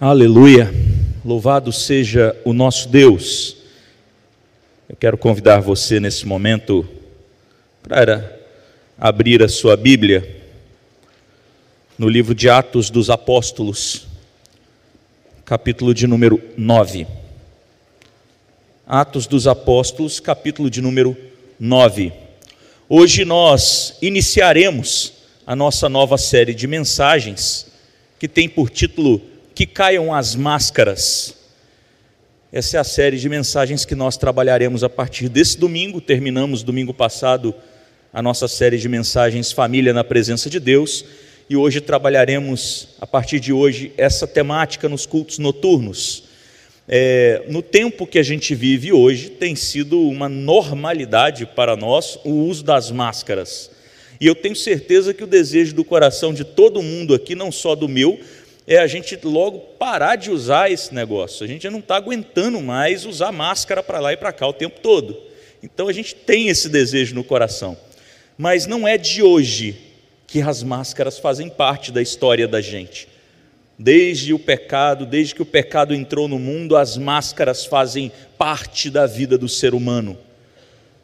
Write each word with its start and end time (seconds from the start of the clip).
Aleluia, 0.00 0.72
louvado 1.24 1.70
seja 1.70 2.34
o 2.44 2.52
nosso 2.52 2.88
Deus. 2.88 3.56
Eu 4.88 4.96
quero 4.96 5.16
convidar 5.16 5.60
você 5.60 6.00
nesse 6.00 6.26
momento 6.26 6.88
para 7.86 8.40
abrir 8.98 9.42
a 9.42 9.48
sua 9.48 9.76
Bíblia 9.76 10.44
no 11.96 12.08
livro 12.08 12.34
de 12.34 12.48
Atos 12.48 12.90
dos 12.90 13.10
Apóstolos, 13.10 14.08
capítulo 15.44 15.94
de 15.94 16.06
número 16.06 16.42
9. 16.56 17.06
Atos 18.84 19.26
dos 19.28 19.46
Apóstolos, 19.46 20.18
capítulo 20.18 20.68
de 20.68 20.80
número 20.80 21.16
9. 21.60 22.12
Hoje 22.88 23.24
nós 23.24 23.98
iniciaremos 24.02 25.12
a 25.46 25.54
nossa 25.54 25.88
nova 25.88 26.18
série 26.18 26.54
de 26.54 26.66
mensagens 26.66 27.66
que 28.18 28.26
tem 28.26 28.48
por 28.48 28.68
título 28.68 29.31
Que 29.54 29.66
Caiam 29.66 30.14
as 30.14 30.34
Máscaras. 30.34 31.36
Essa 32.50 32.78
é 32.78 32.80
a 32.80 32.84
série 32.84 33.18
de 33.18 33.28
mensagens 33.28 33.84
que 33.84 33.94
nós 33.94 34.16
trabalharemos 34.16 34.82
a 34.82 34.88
partir 34.88 35.28
desse 35.28 35.58
domingo. 35.58 36.00
Terminamos 36.00 36.62
domingo 36.62 36.94
passado 36.94 37.54
a 38.14 38.22
nossa 38.22 38.48
série 38.48 38.78
de 38.78 38.88
mensagens 38.88 39.52
Família 39.52 39.92
na 39.92 40.02
Presença 40.02 40.48
de 40.48 40.58
Deus 40.58 41.04
e 41.50 41.56
hoje 41.56 41.82
trabalharemos, 41.82 42.88
a 42.98 43.06
partir 43.06 43.40
de 43.40 43.52
hoje, 43.52 43.92
essa 43.98 44.26
temática 44.26 44.88
nos 44.88 45.04
cultos 45.04 45.38
noturnos. 45.38 46.24
É, 46.88 47.44
no 47.48 47.60
tempo 47.60 48.06
que 48.06 48.18
a 48.18 48.22
gente 48.22 48.54
vive 48.54 48.90
hoje, 48.90 49.28
tem 49.28 49.54
sido 49.54 50.00
uma 50.00 50.30
normalidade 50.30 51.44
para 51.44 51.76
nós 51.76 52.18
o 52.24 52.30
uso 52.30 52.64
das 52.64 52.90
máscaras. 52.90 53.70
E 54.18 54.26
eu 54.26 54.34
tenho 54.34 54.54
certeza 54.54 55.12
que 55.12 55.24
o 55.24 55.26
desejo 55.26 55.74
do 55.74 55.84
coração 55.84 56.32
de 56.32 56.44
todo 56.44 56.80
mundo 56.80 57.12
aqui, 57.12 57.34
não 57.34 57.50
só 57.50 57.74
do 57.74 57.88
meu, 57.88 58.20
é 58.66 58.78
a 58.78 58.86
gente 58.86 59.18
logo 59.24 59.58
parar 59.78 60.16
de 60.16 60.30
usar 60.30 60.70
esse 60.70 60.94
negócio. 60.94 61.44
A 61.44 61.48
gente 61.48 61.62
já 61.62 61.70
não 61.70 61.80
está 61.80 61.96
aguentando 61.96 62.60
mais 62.60 63.04
usar 63.04 63.32
máscara 63.32 63.82
para 63.82 64.00
lá 64.00 64.12
e 64.12 64.16
para 64.16 64.32
cá 64.32 64.46
o 64.46 64.52
tempo 64.52 64.80
todo. 64.80 65.18
Então 65.62 65.88
a 65.88 65.92
gente 65.92 66.14
tem 66.14 66.48
esse 66.48 66.68
desejo 66.68 67.14
no 67.14 67.24
coração. 67.24 67.76
Mas 68.36 68.66
não 68.66 68.86
é 68.86 68.96
de 68.96 69.22
hoje 69.22 69.78
que 70.26 70.40
as 70.40 70.62
máscaras 70.62 71.18
fazem 71.18 71.48
parte 71.48 71.92
da 71.92 72.00
história 72.00 72.48
da 72.48 72.60
gente. 72.60 73.08
Desde 73.78 74.32
o 74.32 74.38
pecado, 74.38 75.04
desde 75.04 75.34
que 75.34 75.42
o 75.42 75.46
pecado 75.46 75.94
entrou 75.94 76.28
no 76.28 76.38
mundo, 76.38 76.76
as 76.76 76.96
máscaras 76.96 77.64
fazem 77.64 78.12
parte 78.38 78.88
da 78.88 79.06
vida 79.06 79.36
do 79.36 79.48
ser 79.48 79.74
humano. 79.74 80.16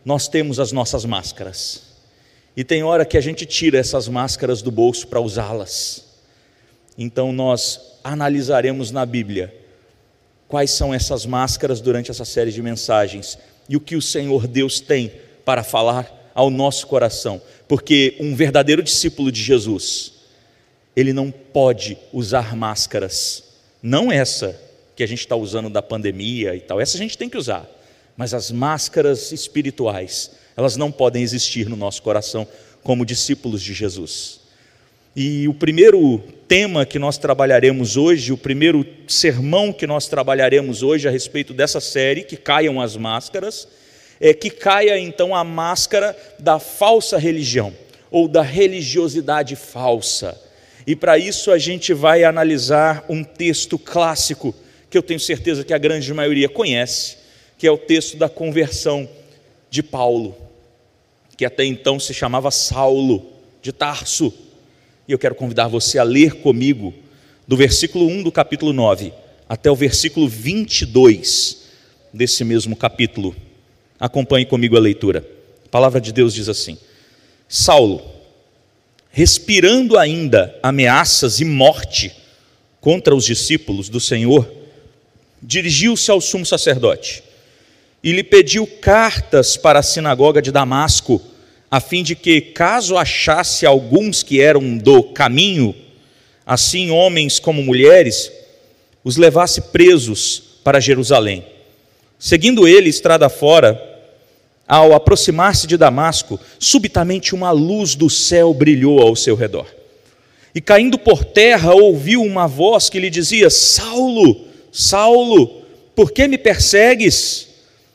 Nós 0.05 0.29
temos 0.29 0.59
as 0.59 0.73
nossas 0.73 1.05
máscaras. 1.05 1.89
E 2.57 2.65
tem 2.65 2.83
hora 2.83 3.05
que 3.05 3.19
a 3.19 3.21
gente 3.21 3.45
tira 3.45 3.79
essas 3.79 4.09
máscaras 4.09 4.63
do 4.63 4.71
bolso 4.71 5.07
para 5.07 5.21
usá-las. 5.21 6.08
Então 6.99 7.33
nós 7.33 7.99
analisaremos 8.03 8.91
na 8.91 9.07
Bíblia 9.07 9.55
quais 10.49 10.73
são 10.73 10.93
essas 10.93 11.25
máscaras 11.25 11.81
durante 11.81 12.11
essa 12.11 12.25
série 12.25 12.51
de 12.51 12.61
mensagens 12.61 13.39
e 13.69 13.77
o 13.77 13.81
que 13.81 13.95
o 13.95 14.03
Senhor 14.03 14.49
Deus 14.49 14.81
tem 14.81 15.13
para 15.45 15.63
falar 15.63 16.33
ao 16.35 16.51
nosso 16.51 16.87
coração, 16.87 17.41
porque 17.67 18.17
um 18.19 18.35
verdadeiro 18.35 18.83
discípulo 18.83 19.31
de 19.31 19.43
Jesus, 19.43 20.13
ele 20.97 21.13
não 21.13 21.31
pode 21.31 21.99
usar 22.13 22.57
máscaras, 22.57 23.45
não 23.83 24.11
essa 24.11 24.59
que 24.97 25.03
a 25.03 25.07
gente 25.07 25.21
está 25.21 25.37
usando 25.37 25.71
da 25.71 25.83
pandemia 25.83 26.55
e 26.57 26.61
tal, 26.61 26.81
essa 26.81 26.97
a 26.97 27.01
gente 27.01 27.19
tem 27.19 27.29
que 27.29 27.37
usar, 27.37 27.69
mas 28.17 28.35
as 28.35 28.51
máscaras 28.51 29.33
espirituais, 29.33 30.33
elas 30.57 30.77
não 30.77 30.91
podem 30.91 31.23
existir 31.23 31.69
no 31.69 31.77
nosso 31.77 32.03
coração 32.03 32.47
como 32.83 33.05
discípulos 33.05 33.63
de 33.63 33.75
Jesus. 33.75 34.41
E 35.21 35.49
o 35.49 35.53
primeiro 35.53 36.23
tema 36.47 36.87
que 36.87 36.97
nós 36.97 37.19
trabalharemos 37.19 37.97
hoje, 37.97 38.33
o 38.33 38.39
primeiro 38.39 38.87
sermão 39.09 39.73
que 39.73 39.85
nós 39.85 40.07
trabalharemos 40.07 40.85
hoje 40.85 41.09
a 41.09 41.11
respeito 41.11 41.53
dessa 41.53 41.81
série, 41.81 42.23
que 42.23 42.37
caiam 42.37 42.81
as 42.81 42.97
máscaras, 42.97 43.67
é 44.21 44.33
que 44.33 44.49
caia 44.49 44.97
então 44.97 45.35
a 45.35 45.43
máscara 45.43 46.17
da 46.39 46.61
falsa 46.61 47.19
religião 47.19 47.75
ou 48.13 48.29
da 48.29 48.43
religiosidade 48.43 49.57
falsa. 49.57 50.41
E 50.87 50.95
para 50.95 51.19
isso 51.19 51.51
a 51.51 51.59
gente 51.59 51.93
vai 51.93 52.23
analisar 52.23 53.05
um 53.09 53.25
texto 53.25 53.77
clássico 53.77 54.55
que 54.89 54.97
eu 54.97 55.03
tenho 55.03 55.19
certeza 55.19 55.65
que 55.65 55.75
a 55.75 55.79
grande 55.79 56.15
maioria 56.15 56.49
conhece, 56.49 57.17
que 57.59 57.67
é 57.67 57.73
o 57.73 57.77
texto 57.77 58.17
da 58.17 58.29
conversão 58.29 59.09
de 59.69 59.83
Paulo, 59.83 60.37
que 61.37 61.45
até 61.45 61.65
então 61.65 61.99
se 61.99 62.15
chamava 62.15 62.53
Saulo 62.53 63.33
de 63.61 63.73
Tarso. 63.73 64.47
E 65.09 65.13
eu 65.13 65.19
quero 65.19 65.35
convidar 65.35 65.69
você 65.69 65.99
a 65.99 66.03
ler 66.03 66.35
comigo 66.35 66.93
do 67.47 67.57
versículo 67.57 68.07
1 68.07 68.25
do 68.25 68.31
capítulo 68.31 68.75
9 68.75 69.11
até 69.49 69.71
o 69.71 69.75
versículo 69.75 70.29
22 70.29 71.63
desse 72.13 72.45
mesmo 72.45 72.77
capítulo. 72.77 73.35
Acompanhe 73.99 74.45
comigo 74.45 74.77
a 74.77 74.81
leitura. 74.81 75.27
A 75.65 75.69
palavra 75.71 75.99
de 75.99 76.13
Deus 76.13 76.35
diz 76.35 76.47
assim: 76.47 76.77
Saulo, 77.49 78.03
respirando 79.11 79.97
ainda 79.97 80.55
ameaças 80.63 81.41
e 81.41 81.45
morte 81.47 82.15
contra 82.79 83.17
os 83.17 83.25
discípulos 83.25 83.89
do 83.89 83.99
Senhor, 83.99 84.47
dirigiu-se 85.43 86.11
ao 86.11 86.21
sumo 86.21 86.45
sacerdote 86.45 87.23
e 88.05 88.13
lhe 88.13 88.23
pediu 88.23 88.67
cartas 88.67 89.57
para 89.57 89.79
a 89.79 89.83
sinagoga 89.83 90.43
de 90.43 90.53
Damasco, 90.53 91.21
a 91.71 91.81
fim 91.81 92.03
de 92.03 92.15
que, 92.15 92.41
caso 92.41 92.97
achasse 92.97 93.67
alguns 93.67 94.23
que 94.23 94.41
eram 94.41 94.77
do 94.79 95.03
caminho, 95.03 95.75
assim 96.47 96.91
homens 96.91 97.39
como 97.39 97.63
mulheres, 97.63 98.33
os 99.05 99.17
levasse 99.17 99.61
presos 99.61 100.43
para 100.65 100.81
Jerusalém. 100.81 101.45
Seguindo 102.19 102.67
ele 102.67 102.89
estrada 102.89 103.29
fora, 103.29 103.81
ao 104.67 104.95
aproximar-se 104.95 105.67
de 105.67 105.77
Damasco, 105.77 106.39
subitamente 106.59 107.35
uma 107.35 107.51
luz 107.51 107.95
do 107.95 108.11
céu 108.11 108.53
brilhou 108.53 109.01
ao 109.01 109.15
seu 109.15 109.35
redor. 109.35 109.67
E 110.55 110.61
caindo 110.61 110.99
por 110.99 111.25
terra, 111.25 111.75
ouviu 111.75 112.23
uma 112.23 112.47
voz 112.47 112.89
que 112.89 112.99
lhe 112.99 113.11
dizia: 113.11 113.51
Saulo, 113.51 114.45
Saulo, 114.73 115.63
por 115.95 116.13
que 116.13 116.27
me 116.27 116.37
persegues? 116.37 117.49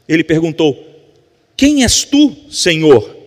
Ele 0.08 0.24
perguntou: 0.24 0.78
Quem 1.58 1.84
és 1.84 2.04
tu, 2.04 2.36
Senhor? 2.50 3.23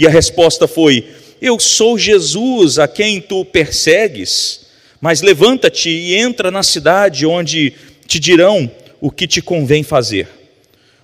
E 0.00 0.06
a 0.06 0.10
resposta 0.10 0.66
foi: 0.66 1.04
Eu 1.42 1.60
sou 1.60 1.98
Jesus 1.98 2.78
a 2.78 2.88
quem 2.88 3.20
tu 3.20 3.44
persegues. 3.44 4.62
Mas 4.98 5.20
levanta-te 5.20 5.90
e 5.90 6.14
entra 6.14 6.50
na 6.50 6.62
cidade, 6.62 7.26
onde 7.26 7.74
te 8.06 8.18
dirão 8.18 8.70
o 8.98 9.10
que 9.10 9.26
te 9.26 9.42
convém 9.42 9.82
fazer. 9.82 10.26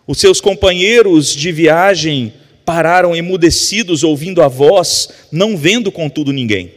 Os 0.07 0.19
seus 0.19 0.41
companheiros 0.41 1.35
de 1.35 1.53
viagem 1.53 2.33
pararam 2.65 3.15
emudecidos, 3.15 4.03
ouvindo 4.03 4.43
a 4.43 4.49
voz, 4.49 5.11
não 5.31 5.59
vendo 5.59 5.93
contudo 5.93 6.33
ninguém. 6.33 6.73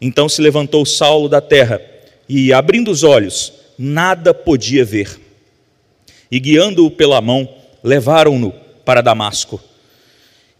Então 0.00 0.28
se 0.28 0.42
levantou 0.42 0.84
Saulo 0.84 1.28
da 1.28 1.40
terra 1.40 1.80
e, 2.28 2.52
abrindo 2.52 2.90
os 2.90 3.04
olhos, 3.04 3.52
nada 3.78 4.34
podia 4.34 4.84
ver. 4.84 5.20
E 6.30 6.40
guiando-o 6.40 6.90
pela 6.90 7.20
mão, 7.20 7.48
levaram-no 7.82 8.52
para 8.84 9.00
Damasco. 9.00 9.67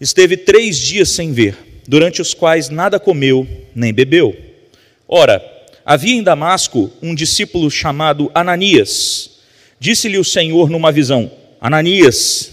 Esteve 0.01 0.37
três 0.37 0.79
dias 0.79 1.09
sem 1.09 1.33
ver, 1.33 1.57
durante 1.87 2.23
os 2.23 2.33
quais 2.33 2.69
nada 2.69 3.01
comeu 3.01 3.47
nem 3.75 3.93
bebeu. 3.93 4.37
Ora, 5.09 5.45
havia 5.85 6.15
em 6.15 6.23
Damasco 6.23 6.91
um 7.03 7.15
discípulo 7.15 7.69
chamado 7.69 8.31
Ananias. 8.33 9.39
Disse-lhe 9.81 10.17
o 10.17 10.25
Senhor 10.25 10.71
numa 10.71 10.93
visão: 10.93 11.31
Ananias, 11.61 12.53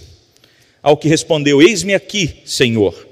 ao 0.82 0.98
que 0.98 1.08
respondeu: 1.08 1.62
Eis-me 1.62 1.94
aqui, 1.94 2.42
Senhor. 2.46 3.08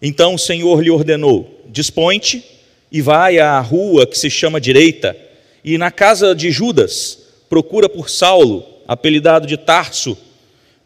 Então 0.00 0.34
o 0.34 0.38
Senhor 0.38 0.82
lhe 0.82 0.90
ordenou: 0.90 1.62
Dispõe-te 1.68 2.42
e 2.90 3.02
vai 3.02 3.38
à 3.38 3.60
rua 3.60 4.06
que 4.06 4.16
se 4.16 4.30
chama 4.30 4.60
Direita, 4.60 5.14
e 5.62 5.76
na 5.76 5.90
casa 5.90 6.34
de 6.34 6.50
Judas 6.50 7.18
procura 7.50 7.86
por 7.88 8.08
Saulo, 8.08 8.64
apelidado 8.88 9.46
de 9.46 9.58
Tarso, 9.58 10.16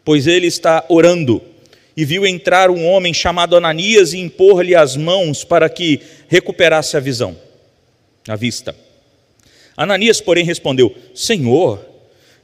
pois 0.03 0.27
ele 0.27 0.47
está 0.47 0.85
orando. 0.89 1.41
E 1.97 2.05
viu 2.05 2.27
entrar 2.27 2.69
um 2.69 2.85
homem 2.85 3.11
chamado 3.11 3.55
Ananias 3.55 4.13
e 4.13 4.19
impor-lhe 4.19 4.75
as 4.75 4.95
mãos 4.95 5.43
para 5.43 5.67
que 5.67 5.99
recuperasse 6.27 6.95
a 6.95 6.99
visão, 6.99 7.35
a 8.27 8.35
vista. 8.35 8.75
Ananias, 9.75 10.21
porém, 10.21 10.45
respondeu: 10.45 10.95
Senhor, 11.15 11.83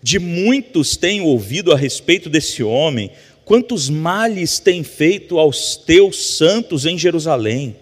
de 0.01 0.17
muitos 0.17 0.97
tenho 0.97 1.25
ouvido 1.25 1.71
a 1.71 1.77
respeito 1.77 2.29
desse 2.29 2.63
homem, 2.63 3.11
quantos 3.45 3.89
males 3.89 4.59
tem 4.59 4.83
feito 4.83 5.37
aos 5.37 5.75
teus 5.77 6.35
santos 6.35 6.85
em 6.85 6.97
Jerusalém. 6.97 7.75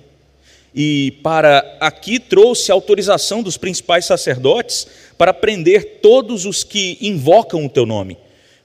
E 0.74 1.20
para 1.24 1.78
aqui 1.80 2.18
trouxe 2.20 2.72
autorização 2.72 3.44
dos 3.44 3.58
principais 3.58 4.06
sacerdotes 4.06 4.88
para 5.18 5.34
prender 5.34 6.00
todos 6.02 6.46
os 6.46 6.64
que 6.64 6.98
invocam 7.02 7.66
o 7.66 7.70
teu 7.70 7.86
nome. 7.86 8.18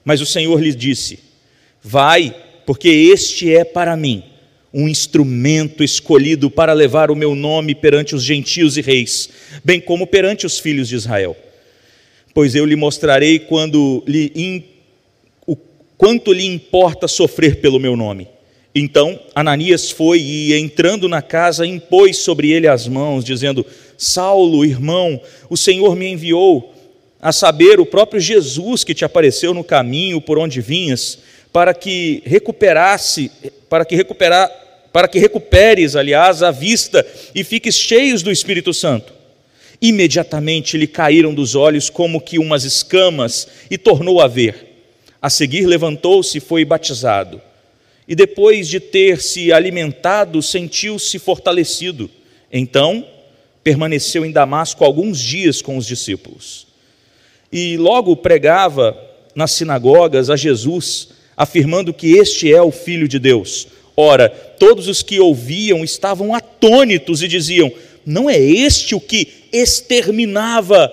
Mas 0.05 0.21
o 0.21 0.25
Senhor 0.25 0.61
lhes 0.61 0.75
disse: 0.75 1.19
Vai, 1.83 2.33
porque 2.67 2.89
este 2.89 3.55
é 3.55 3.63
para 3.63 3.95
mim 3.95 4.21
um 4.73 4.89
instrumento 4.89 5.85
escolhido 5.85 6.51
para 6.51 6.73
levar 6.73 7.09
o 7.09 7.15
meu 7.15 7.33
nome 7.33 7.73
perante 7.73 8.13
os 8.13 8.21
gentios 8.21 8.75
e 8.75 8.81
reis, 8.81 9.29
bem 9.63 9.79
como 9.79 10.05
perante 10.05 10.45
os 10.45 10.59
filhos 10.59 10.89
de 10.89 10.95
Israel. 10.95 11.35
pois 12.33 12.53
eu 12.55 12.65
lhe 12.65 12.75
mostrarei 12.75 13.39
quando 13.39 14.03
lhe 14.05 14.33
in, 14.35 14.63
o 15.47 15.55
quanto 15.97 16.33
lhe 16.33 16.45
importa 16.45 17.07
sofrer 17.07 17.61
pelo 17.61 17.79
meu 17.79 17.95
nome. 17.95 18.27
Então 18.75 19.17
Ananias 19.33 19.89
foi 19.89 20.19
e, 20.19 20.53
entrando 20.53 21.07
na 21.07 21.21
casa, 21.21 21.65
impôs 21.65 22.17
sobre 22.17 22.51
ele 22.51 22.67
as 22.67 22.85
mãos, 22.85 23.23
dizendo: 23.23 23.65
Saulo, 23.97 24.65
irmão, 24.65 25.21
o 25.49 25.55
Senhor 25.55 25.95
me 25.95 26.09
enviou, 26.09 26.75
a 27.19 27.31
saber, 27.31 27.79
o 27.79 27.85
próprio 27.85 28.19
Jesus 28.19 28.83
que 28.83 28.93
te 28.93 29.05
apareceu 29.05 29.53
no 29.53 29.63
caminho 29.63 30.19
por 30.19 30.37
onde 30.37 30.61
vinhas, 30.61 31.17
para 31.57 31.73
que 31.73 32.21
recuperasse, 32.23 33.31
para 33.67 33.83
que 33.83 33.95
recuperar, 33.95 34.47
para 34.93 35.07
que 35.07 35.17
recuperes, 35.17 35.95
aliás, 35.95 36.43
a 36.43 36.51
vista 36.51 37.03
e 37.33 37.43
fiques 37.43 37.73
cheios 37.73 38.21
do 38.21 38.31
Espírito 38.31 38.71
Santo. 38.75 39.11
Imediatamente 39.81 40.77
lhe 40.77 40.85
caíram 40.85 41.33
dos 41.33 41.55
olhos 41.55 41.89
como 41.89 42.21
que 42.21 42.37
umas 42.37 42.63
escamas 42.63 43.47
e 43.71 43.75
tornou 43.75 44.21
a 44.21 44.27
ver. 44.27 44.85
A 45.19 45.31
seguir 45.31 45.65
levantou-se 45.65 46.37
e 46.37 46.39
foi 46.39 46.63
batizado 46.63 47.41
e 48.07 48.13
depois 48.13 48.67
de 48.67 48.79
ter 48.79 49.19
se 49.19 49.51
alimentado, 49.51 50.43
sentiu-se 50.43 51.17
fortalecido. 51.17 52.07
Então, 52.53 53.03
permaneceu 53.63 54.23
em 54.23 54.31
Damasco 54.31 54.85
alguns 54.85 55.19
dias 55.19 55.59
com 55.59 55.75
os 55.75 55.87
discípulos. 55.87 56.67
E 57.51 57.77
logo 57.77 58.15
pregava 58.15 58.95
nas 59.33 59.53
sinagogas 59.53 60.29
a 60.29 60.35
Jesus, 60.35 61.16
afirmando 61.37 61.93
que 61.93 62.17
este 62.17 62.51
é 62.51 62.61
o 62.61 62.71
Filho 62.71 63.07
de 63.07 63.19
Deus. 63.19 63.67
Ora, 63.95 64.27
todos 64.27 64.87
os 64.87 65.03
que 65.03 65.19
ouviam 65.19 65.83
estavam 65.83 66.33
atônitos 66.33 67.21
e 67.21 67.27
diziam: 67.27 67.71
Não 68.03 68.27
é 68.27 68.39
este 68.39 68.95
o 68.95 68.99
que 68.99 69.27
exterminava 69.53 70.91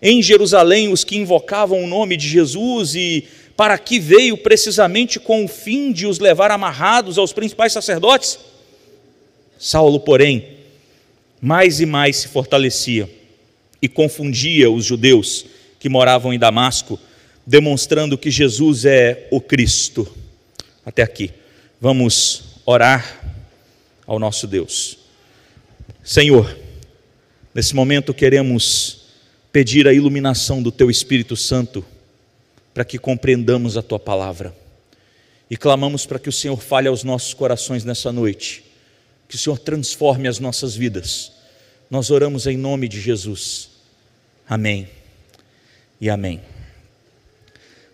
em 0.00 0.22
Jerusalém 0.22 0.92
os 0.92 1.04
que 1.04 1.16
invocavam 1.16 1.82
o 1.82 1.86
nome 1.86 2.16
de 2.16 2.28
Jesus 2.28 2.94
e 2.94 3.24
para 3.56 3.76
que 3.78 3.98
veio 3.98 4.36
precisamente 4.36 5.20
com 5.20 5.44
o 5.44 5.48
fim 5.48 5.92
de 5.92 6.06
os 6.06 6.18
levar 6.18 6.50
amarrados 6.50 7.18
aos 7.18 7.32
principais 7.32 7.72
sacerdotes? 7.72 8.38
Saulo, 9.58 10.00
porém, 10.00 10.44
mais 11.40 11.80
e 11.80 11.86
mais 11.86 12.16
se 12.16 12.28
fortalecia 12.28 13.08
e 13.80 13.88
confundia 13.88 14.70
os 14.70 14.84
judeus 14.84 15.44
que 15.78 15.88
moravam 15.88 16.32
em 16.32 16.38
Damasco, 16.38 16.98
demonstrando 17.46 18.18
que 18.18 18.30
Jesus 18.30 18.84
é 18.84 19.28
o 19.30 19.40
Cristo. 19.40 20.06
Até 20.84 21.02
aqui. 21.02 21.32
Vamos 21.80 22.60
orar 22.64 23.20
ao 24.06 24.18
nosso 24.18 24.46
Deus. 24.46 24.98
Senhor, 26.02 26.56
nesse 27.54 27.74
momento 27.74 28.14
queremos 28.14 29.02
pedir 29.52 29.86
a 29.86 29.92
iluminação 29.92 30.62
do 30.62 30.72
Teu 30.72 30.90
Espírito 30.90 31.36
Santo 31.36 31.84
para 32.72 32.84
que 32.84 32.98
compreendamos 32.98 33.76
a 33.76 33.82
tua 33.82 33.98
palavra. 33.98 34.54
E 35.50 35.56
clamamos 35.56 36.06
para 36.06 36.18
que 36.18 36.28
o 36.28 36.32
Senhor 36.32 36.60
fale 36.62 36.88
aos 36.88 37.04
nossos 37.04 37.34
corações 37.34 37.84
nessa 37.84 38.10
noite, 38.10 38.64
que 39.28 39.36
o 39.36 39.38
Senhor 39.38 39.58
transforme 39.58 40.26
as 40.26 40.38
nossas 40.38 40.74
vidas. 40.74 41.32
Nós 41.90 42.10
oramos 42.10 42.46
em 42.46 42.56
nome 42.56 42.88
de 42.88 42.98
Jesus. 42.98 43.68
Amém 44.48 44.88
e 46.00 46.08
amém. 46.08 46.51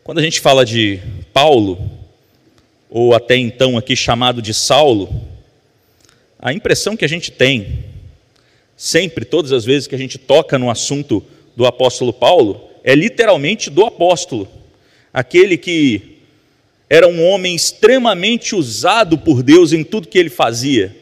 Quando 0.08 0.20
a 0.20 0.22
gente 0.22 0.40
fala 0.40 0.64
de 0.64 1.00
Paulo, 1.34 1.78
ou 2.88 3.14
até 3.14 3.36
então 3.36 3.76
aqui 3.76 3.94
chamado 3.94 4.40
de 4.40 4.54
Saulo, 4.54 5.14
a 6.38 6.50
impressão 6.50 6.96
que 6.96 7.04
a 7.04 7.08
gente 7.08 7.30
tem, 7.30 7.84
sempre, 8.74 9.26
todas 9.26 9.52
as 9.52 9.66
vezes 9.66 9.86
que 9.86 9.94
a 9.94 9.98
gente 9.98 10.16
toca 10.16 10.58
no 10.58 10.70
assunto 10.70 11.22
do 11.54 11.66
apóstolo 11.66 12.10
Paulo, 12.10 12.70
é 12.82 12.94
literalmente 12.94 13.68
do 13.68 13.84
apóstolo 13.84 14.48
aquele 15.12 15.58
que 15.58 16.16
era 16.88 17.06
um 17.06 17.22
homem 17.26 17.54
extremamente 17.54 18.54
usado 18.54 19.18
por 19.18 19.42
Deus 19.42 19.74
em 19.74 19.84
tudo 19.84 20.08
que 20.08 20.18
ele 20.18 20.30
fazia. 20.30 20.96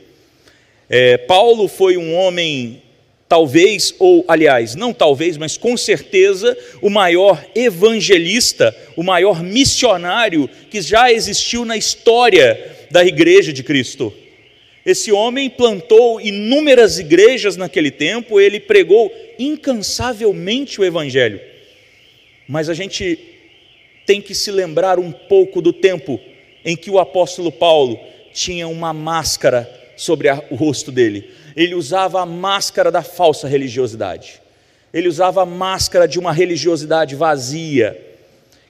É, 0.91 1.17
Paulo 1.17 1.69
foi 1.69 1.97
um 1.97 2.13
homem, 2.13 2.83
talvez, 3.29 3.95
ou 3.99 4.25
aliás, 4.29 4.75
não 4.75 4.93
talvez, 4.93 5.37
mas 5.37 5.57
com 5.57 5.77
certeza, 5.77 6.57
o 6.81 6.89
maior 6.89 7.45
evangelista, 7.55 8.75
o 8.97 9.03
maior 9.03 9.43
missionário 9.43 10.49
que 10.71 10.81
já 10.81 11.13
existiu 11.13 11.65
na 11.65 11.77
história 11.77 12.87
da 12.91 13.05
igreja 13.05 13.53
de 13.53 13.63
Cristo. 13.63 14.13
Esse 14.85 15.11
homem 15.11 15.51
plantou 15.51 16.21
inúmeras 16.21 17.01
igrejas 17.01 17.57
naquele 17.57 17.91
tempo, 17.91 18.39
ele 18.39 18.61
pregou 18.61 19.13
incansavelmente 19.37 20.81
o 20.81 20.85
evangelho. 20.85 21.41
Mas 22.49 22.69
a 22.69 22.75
gente 22.75 23.19
tem 24.07 24.21
que 24.21 24.33
se 24.33 24.53
lembrar 24.53 25.01
um 25.01 25.11
pouco 25.11 25.61
do 25.61 25.73
tempo 25.73 26.21
em 26.65 26.77
que 26.77 26.89
o 26.89 27.01
apóstolo 27.01 27.51
Paulo 27.51 27.99
tinha 28.33 28.69
uma 28.69 28.93
máscara 28.93 29.69
sobre 29.97 30.29
o 30.51 30.55
rosto 30.55 30.93
dele. 30.93 31.29
Ele 31.57 31.75
usava 31.75 32.21
a 32.21 32.27
máscara 32.27 32.91
da 32.91 33.03
falsa 33.03 33.49
religiosidade. 33.49 34.43
Ele 34.93 35.09
usava 35.09 35.43
a 35.43 35.47
máscara 35.47 36.07
de 36.07 36.19
uma 36.19 36.33
religiosidade 36.33 37.15
vazia, 37.17 37.99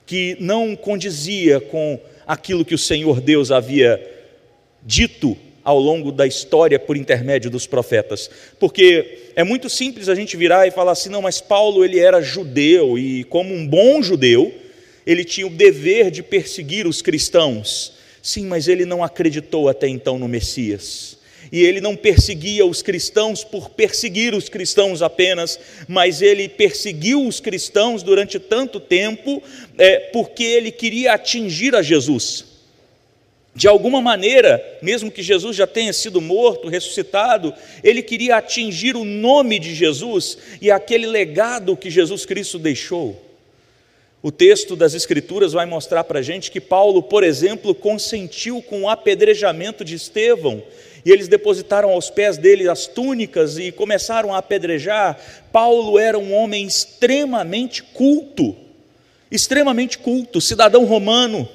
que 0.05 0.37
não 0.39 0.75
condizia 0.75 1.59
com 1.59 1.99
aquilo 2.25 2.63
que 2.63 2.73
o 2.73 2.77
Senhor 2.77 3.19
Deus 3.19 3.51
havia 3.51 4.01
dito 4.81 5.37
ao 5.67 5.77
longo 5.77 6.13
da 6.13 6.25
história 6.25 6.79
por 6.79 6.95
intermédio 6.95 7.51
dos 7.51 7.67
profetas. 7.67 8.29
Porque 8.57 9.31
é 9.35 9.43
muito 9.43 9.69
simples 9.69 10.07
a 10.07 10.15
gente 10.15 10.37
virar 10.37 10.65
e 10.65 10.71
falar 10.71 10.93
assim: 10.93 11.09
não, 11.09 11.21
mas 11.21 11.41
Paulo 11.41 11.83
ele 11.83 11.99
era 11.99 12.21
judeu 12.21 12.97
e, 12.97 13.25
como 13.25 13.53
um 13.53 13.67
bom 13.67 14.01
judeu, 14.01 14.53
ele 15.05 15.25
tinha 15.25 15.45
o 15.45 15.49
dever 15.49 16.09
de 16.09 16.23
perseguir 16.23 16.87
os 16.87 17.01
cristãos. 17.01 17.93
Sim, 18.23 18.45
mas 18.45 18.69
ele 18.69 18.85
não 18.85 19.03
acreditou 19.03 19.67
até 19.67 19.89
então 19.89 20.17
no 20.17 20.27
Messias. 20.27 21.16
E 21.51 21.63
ele 21.63 21.79
não 21.79 21.95
perseguia 21.95 22.65
os 22.65 22.81
cristãos 22.81 23.43
por 23.43 23.69
perseguir 23.69 24.33
os 24.33 24.49
cristãos 24.49 25.01
apenas, 25.01 25.59
mas 25.87 26.21
ele 26.21 26.49
perseguiu 26.49 27.25
os 27.25 27.39
cristãos 27.39 28.03
durante 28.03 28.39
tanto 28.39 28.79
tempo 28.79 29.41
é, 29.77 29.99
porque 30.11 30.43
ele 30.43 30.71
queria 30.71 31.13
atingir 31.13 31.75
a 31.75 31.81
Jesus. 31.81 32.57
De 33.57 33.67
alguma 33.67 33.99
maneira, 33.99 34.63
mesmo 34.83 35.09
que 35.09 35.23
Jesus 35.23 35.55
já 35.55 35.65
tenha 35.65 35.91
sido 35.91 36.21
morto, 36.21 36.67
ressuscitado, 36.67 37.51
ele 37.83 38.03
queria 38.03 38.35
atingir 38.35 38.95
o 38.95 39.03
nome 39.03 39.57
de 39.57 39.73
Jesus 39.73 40.37
e 40.61 40.69
aquele 40.69 41.07
legado 41.07 41.75
que 41.75 41.89
Jesus 41.89 42.23
Cristo 42.23 42.59
deixou. 42.59 43.19
O 44.21 44.31
texto 44.31 44.75
das 44.75 44.93
Escrituras 44.93 45.53
vai 45.53 45.65
mostrar 45.65 46.03
para 46.03 46.19
a 46.19 46.21
gente 46.21 46.51
que 46.51 46.61
Paulo, 46.61 47.01
por 47.01 47.23
exemplo, 47.23 47.73
consentiu 47.73 48.61
com 48.61 48.83
o 48.83 48.89
apedrejamento 48.89 49.83
de 49.83 49.95
Estevão, 49.95 50.61
e 51.07 51.11
eles 51.13 51.29
depositaram 51.29 51.89
aos 51.89 52.09
pés 52.09 52.37
dele 52.37 52.67
as 52.67 52.85
túnicas 52.85 53.57
e 53.57 53.71
começaram 53.71 54.33
a 54.33 54.39
apedrejar. 54.39 55.17
Paulo 55.53 55.97
era 55.97 56.19
um 56.19 56.33
homem 56.33 56.67
extremamente 56.67 57.81
culto, 57.81 58.53
extremamente 59.31 59.97
culto, 59.97 60.41
cidadão 60.41 60.83
romano, 60.83 61.47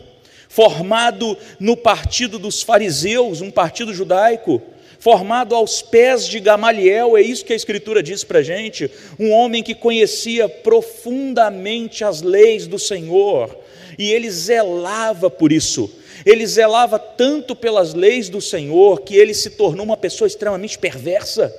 formado 0.49 1.37
no 1.61 1.76
partido 1.76 2.38
dos 2.38 2.62
fariseus, 2.62 3.42
um 3.42 3.50
partido 3.50 3.92
judaico 3.92 4.62
formado 4.99 5.54
aos 5.54 5.82
pés 5.82 6.26
de 6.26 6.40
Gamaliel, 6.40 7.16
é 7.18 7.21
isso 7.21 7.44
que 7.44 7.52
a 7.52 7.56
Escritura 7.56 8.02
diz 8.02 8.23
para 8.23 8.38
a 8.38 8.42
gente, 8.42 8.88
um 9.18 9.32
homem 9.32 9.61
que 9.61 9.75
conhecia 9.75 10.49
profundamente 10.49 12.04
as 12.04 12.23
leis 12.23 12.68
do 12.68 12.78
Senhor, 12.78 13.59
e 13.99 14.11
ele 14.11 14.30
zelava 14.30 15.30
por 15.30 15.52
isso, 15.52 15.90
ele 16.25 16.46
zelava 16.46 16.99
tanto 16.99 17.54
pelas 17.56 17.94
leis 17.94 18.28
do 18.28 18.40
Senhor, 18.40 19.00
que 19.00 19.16
ele 19.16 19.34
se 19.34 19.50
tornou 19.50 19.84
uma 19.84 19.96
pessoa 19.96 20.28
extremamente 20.28 20.78
perversa. 20.78 21.54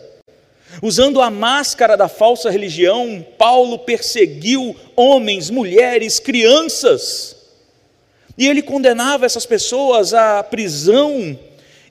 Usando 0.81 1.21
a 1.21 1.29
máscara 1.29 1.95
da 1.95 2.07
falsa 2.07 2.49
religião, 2.49 3.23
Paulo 3.37 3.79
perseguiu 3.79 4.75
homens, 4.95 5.49
mulheres, 5.49 6.19
crianças, 6.19 7.35
e 8.37 8.47
ele 8.47 8.61
condenava 8.61 9.25
essas 9.25 9.45
pessoas 9.45 10.13
à 10.13 10.41
prisão, 10.43 11.37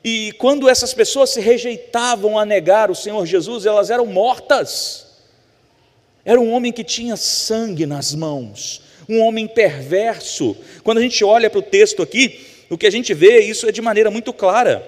e 0.02 0.32
quando 0.38 0.68
essas 0.68 0.92
pessoas 0.92 1.30
se 1.30 1.40
rejeitavam 1.40 2.36
a 2.36 2.44
negar 2.44 2.90
o 2.90 2.94
Senhor 2.94 3.24
Jesus, 3.24 3.66
elas 3.66 3.88
eram 3.88 4.06
mortas. 4.06 5.06
Era 6.24 6.40
um 6.40 6.52
homem 6.52 6.72
que 6.72 6.82
tinha 6.82 7.16
sangue 7.16 7.86
nas 7.86 8.14
mãos, 8.14 8.82
um 9.08 9.20
homem 9.20 9.46
perverso. 9.46 10.56
Quando 10.82 10.98
a 10.98 11.02
gente 11.02 11.24
olha 11.24 11.50
para 11.50 11.58
o 11.58 11.62
texto 11.62 12.02
aqui, 12.02 12.40
o 12.70 12.78
que 12.78 12.86
a 12.86 12.90
gente 12.90 13.12
vê, 13.12 13.40
isso 13.40 13.68
é 13.68 13.72
de 13.72 13.82
maneira 13.82 14.10
muito 14.10 14.32
clara. 14.32 14.82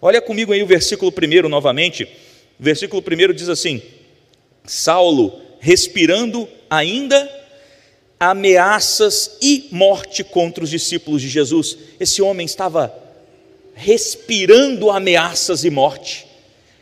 Olha 0.00 0.20
comigo 0.20 0.52
aí 0.52 0.62
o 0.62 0.66
versículo 0.66 1.12
1 1.12 1.48
novamente. 1.48 2.04
O 2.04 2.62
versículo 2.62 3.02
1 3.02 3.32
diz 3.32 3.48
assim: 3.48 3.82
Saulo, 4.64 5.40
respirando 5.58 6.48
ainda 6.70 7.28
ameaças 8.20 9.36
e 9.40 9.68
morte 9.72 10.22
contra 10.22 10.62
os 10.62 10.70
discípulos 10.70 11.22
de 11.22 11.28
Jesus. 11.28 11.76
Esse 11.98 12.22
homem 12.22 12.44
estava 12.46 12.94
respirando 13.74 14.90
ameaças 14.90 15.64
e 15.64 15.70
morte. 15.70 16.27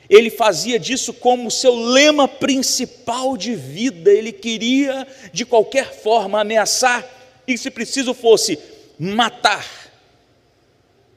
Ele 0.09 0.31
fazia 0.31 0.79
disso 0.79 1.13
como 1.13 1.51
seu 1.51 1.75
lema 1.75 2.29
principal 2.29 3.37
de 3.37 3.55
vida. 3.55 4.11
Ele 4.11 4.33
queria, 4.33 5.07
de 5.33 5.45
qualquer 5.45 5.93
forma, 5.93 6.41
ameaçar 6.41 7.05
e, 7.47 7.59
se 7.59 7.71
preciso 7.71 8.15
fosse, 8.15 8.59
matar 8.99 9.67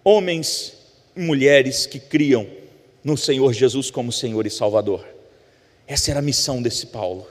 homens 0.03 0.73
e 1.15 1.21
mulheres 1.21 1.85
que 1.85 1.99
criam 1.99 2.47
no 3.03 3.15
Senhor 3.15 3.53
Jesus 3.53 3.91
como 3.91 4.11
Senhor 4.11 4.45
e 4.45 4.49
Salvador. 4.49 5.05
Essa 5.87 6.11
era 6.11 6.19
a 6.19 6.23
missão 6.23 6.61
desse 6.61 6.87
Paulo. 6.87 7.27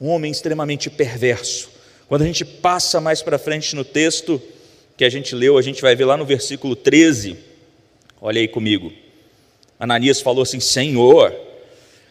Um 0.00 0.08
homem 0.08 0.30
extremamente 0.30 0.90
perverso. 0.90 1.70
Quando 2.08 2.22
a 2.22 2.26
gente 2.26 2.44
passa 2.44 3.00
mais 3.00 3.22
para 3.22 3.38
frente 3.38 3.74
no 3.74 3.84
texto 3.84 4.40
que 4.96 5.04
a 5.04 5.08
gente 5.08 5.34
leu, 5.34 5.58
a 5.58 5.62
gente 5.62 5.82
vai 5.82 5.94
ver 5.96 6.04
lá 6.04 6.16
no 6.16 6.24
versículo 6.24 6.76
13. 6.76 7.36
Olha 8.20 8.40
aí 8.40 8.48
comigo. 8.48 8.92
Ananias 9.78 10.20
falou 10.20 10.42
assim: 10.42 10.60
Senhor, 10.60 11.34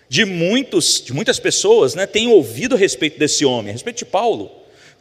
de 0.07 0.25
muitos, 0.25 1.01
de 1.01 1.13
muitas 1.13 1.39
pessoas, 1.39 1.95
né, 1.95 2.07
ouvido 2.27 2.75
a 2.75 2.77
respeito 2.77 3.17
desse 3.17 3.45
homem, 3.45 3.69
a 3.69 3.73
respeito 3.73 3.97
de 3.97 4.05
Paulo. 4.05 4.51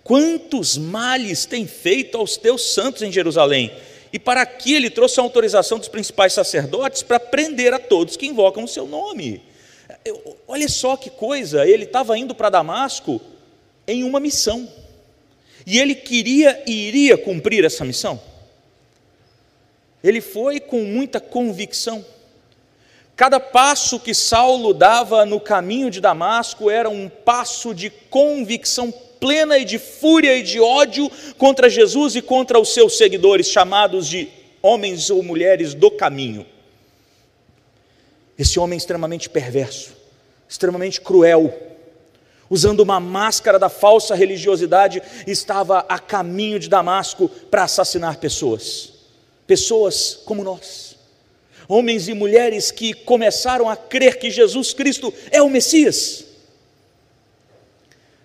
Quantos 0.03 0.77
males 0.77 1.47
tem 1.47 1.67
feito 1.67 2.19
aos 2.19 2.37
teus 2.37 2.75
santos 2.75 3.03
em 3.03 3.11
Jerusalém? 3.11 3.73
E 4.13 4.19
para 4.19 4.43
aqui 4.43 4.75
ele 4.75 4.91
trouxe 4.91 5.19
a 5.19 5.23
autorização 5.23 5.79
dos 5.79 5.89
principais 5.89 6.33
sacerdotes 6.33 7.03
para 7.03 7.19
prender 7.19 7.73
a 7.73 7.79
todos 7.79 8.17
que 8.17 8.27
invocam 8.27 8.65
o 8.65 8.69
seu 8.69 8.87
nome. 8.87 9.43
Olha 10.47 10.69
só 10.69 10.97
que 10.97 11.11
coisa, 11.11 11.67
ele 11.67 11.85
estava 11.85 12.17
indo 12.17 12.35
para 12.35 12.51
Damasco 12.51 13.21
em 13.89 14.05
uma 14.05 14.21
missão. 14.21 14.69
E 15.67 15.79
ele 15.79 15.95
queria 15.95 16.63
e 16.67 16.89
iria 16.89 17.17
cumprir 17.17 17.65
essa 17.65 17.85
missão. 17.85 18.21
Ele 20.03 20.21
foi 20.21 20.61
com 20.61 20.85
muita 20.85 21.19
convicção. 21.19 22.05
Cada 23.17 23.39
passo 23.39 24.01
que 24.01 24.13
Saulo 24.13 24.75
dava 24.75 25.25
no 25.25 25.39
caminho 25.39 25.89
de 25.89 26.01
Damasco 26.01 26.69
era 26.69 26.91
um 26.91 27.09
passo 27.09 27.73
de 27.73 27.89
convicção 27.89 28.93
plena 29.21 29.57
e 29.57 29.65
de 29.65 29.79
fúria 29.79 30.37
e 30.37 30.43
de 30.43 30.61
ódio 30.61 31.09
contra 31.39 31.71
Jesus 31.71 32.17
e 32.17 32.23
contra 32.23 32.59
os 32.59 32.75
seus 32.75 32.99
seguidores, 32.99 33.49
chamados 33.49 34.09
de 34.09 34.29
homens 34.61 35.11
ou 35.11 35.23
mulheres 35.23 35.75
do 35.75 35.93
caminho. 35.93 36.45
Esse 38.37 38.59
homem 38.59 38.77
extremamente 38.77 39.31
perverso, 39.31 39.93
extremamente 40.49 41.01
cruel, 41.01 41.55
usando 42.51 42.81
uma 42.81 42.99
máscara 42.99 43.61
da 43.61 43.69
falsa 43.69 44.17
religiosidade, 44.17 45.01
estava 45.25 45.87
a 45.89 46.01
caminho 46.01 46.59
de 46.59 46.69
Damasco 46.69 47.29
para 47.29 47.63
assassinar 47.63 48.17
pessoas, 48.17 48.93
pessoas 49.47 50.19
como 50.25 50.43
nós 50.43 50.84
homens 51.69 52.09
e 52.09 52.15
mulheres 52.15 52.71
que 52.71 52.93
começaram 52.93 53.69
a 53.69 53.77
crer 53.77 54.19
que 54.19 54.31
Jesus 54.31 54.73
Cristo 54.73 55.13
é 55.31 55.41
o 55.43 55.51
Messias. 55.51 56.25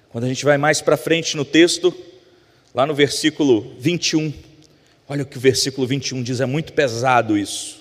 Quando 0.09 0.23
a 0.23 0.27
gente 0.27 0.43
vai 0.43 0.57
mais 0.57 0.81
para 0.81 0.97
frente 0.97 1.37
no 1.37 1.45
texto, 1.45 1.95
lá 2.73 2.85
no 2.85 2.95
versículo 2.95 3.75
21, 3.79 4.33
olha 5.07 5.23
o 5.23 5.25
que 5.25 5.37
o 5.37 5.41
versículo 5.41 5.85
21 5.85 6.23
diz, 6.23 6.41
é 6.41 6.45
muito 6.45 6.73
pesado 6.73 7.37
isso. 7.37 7.79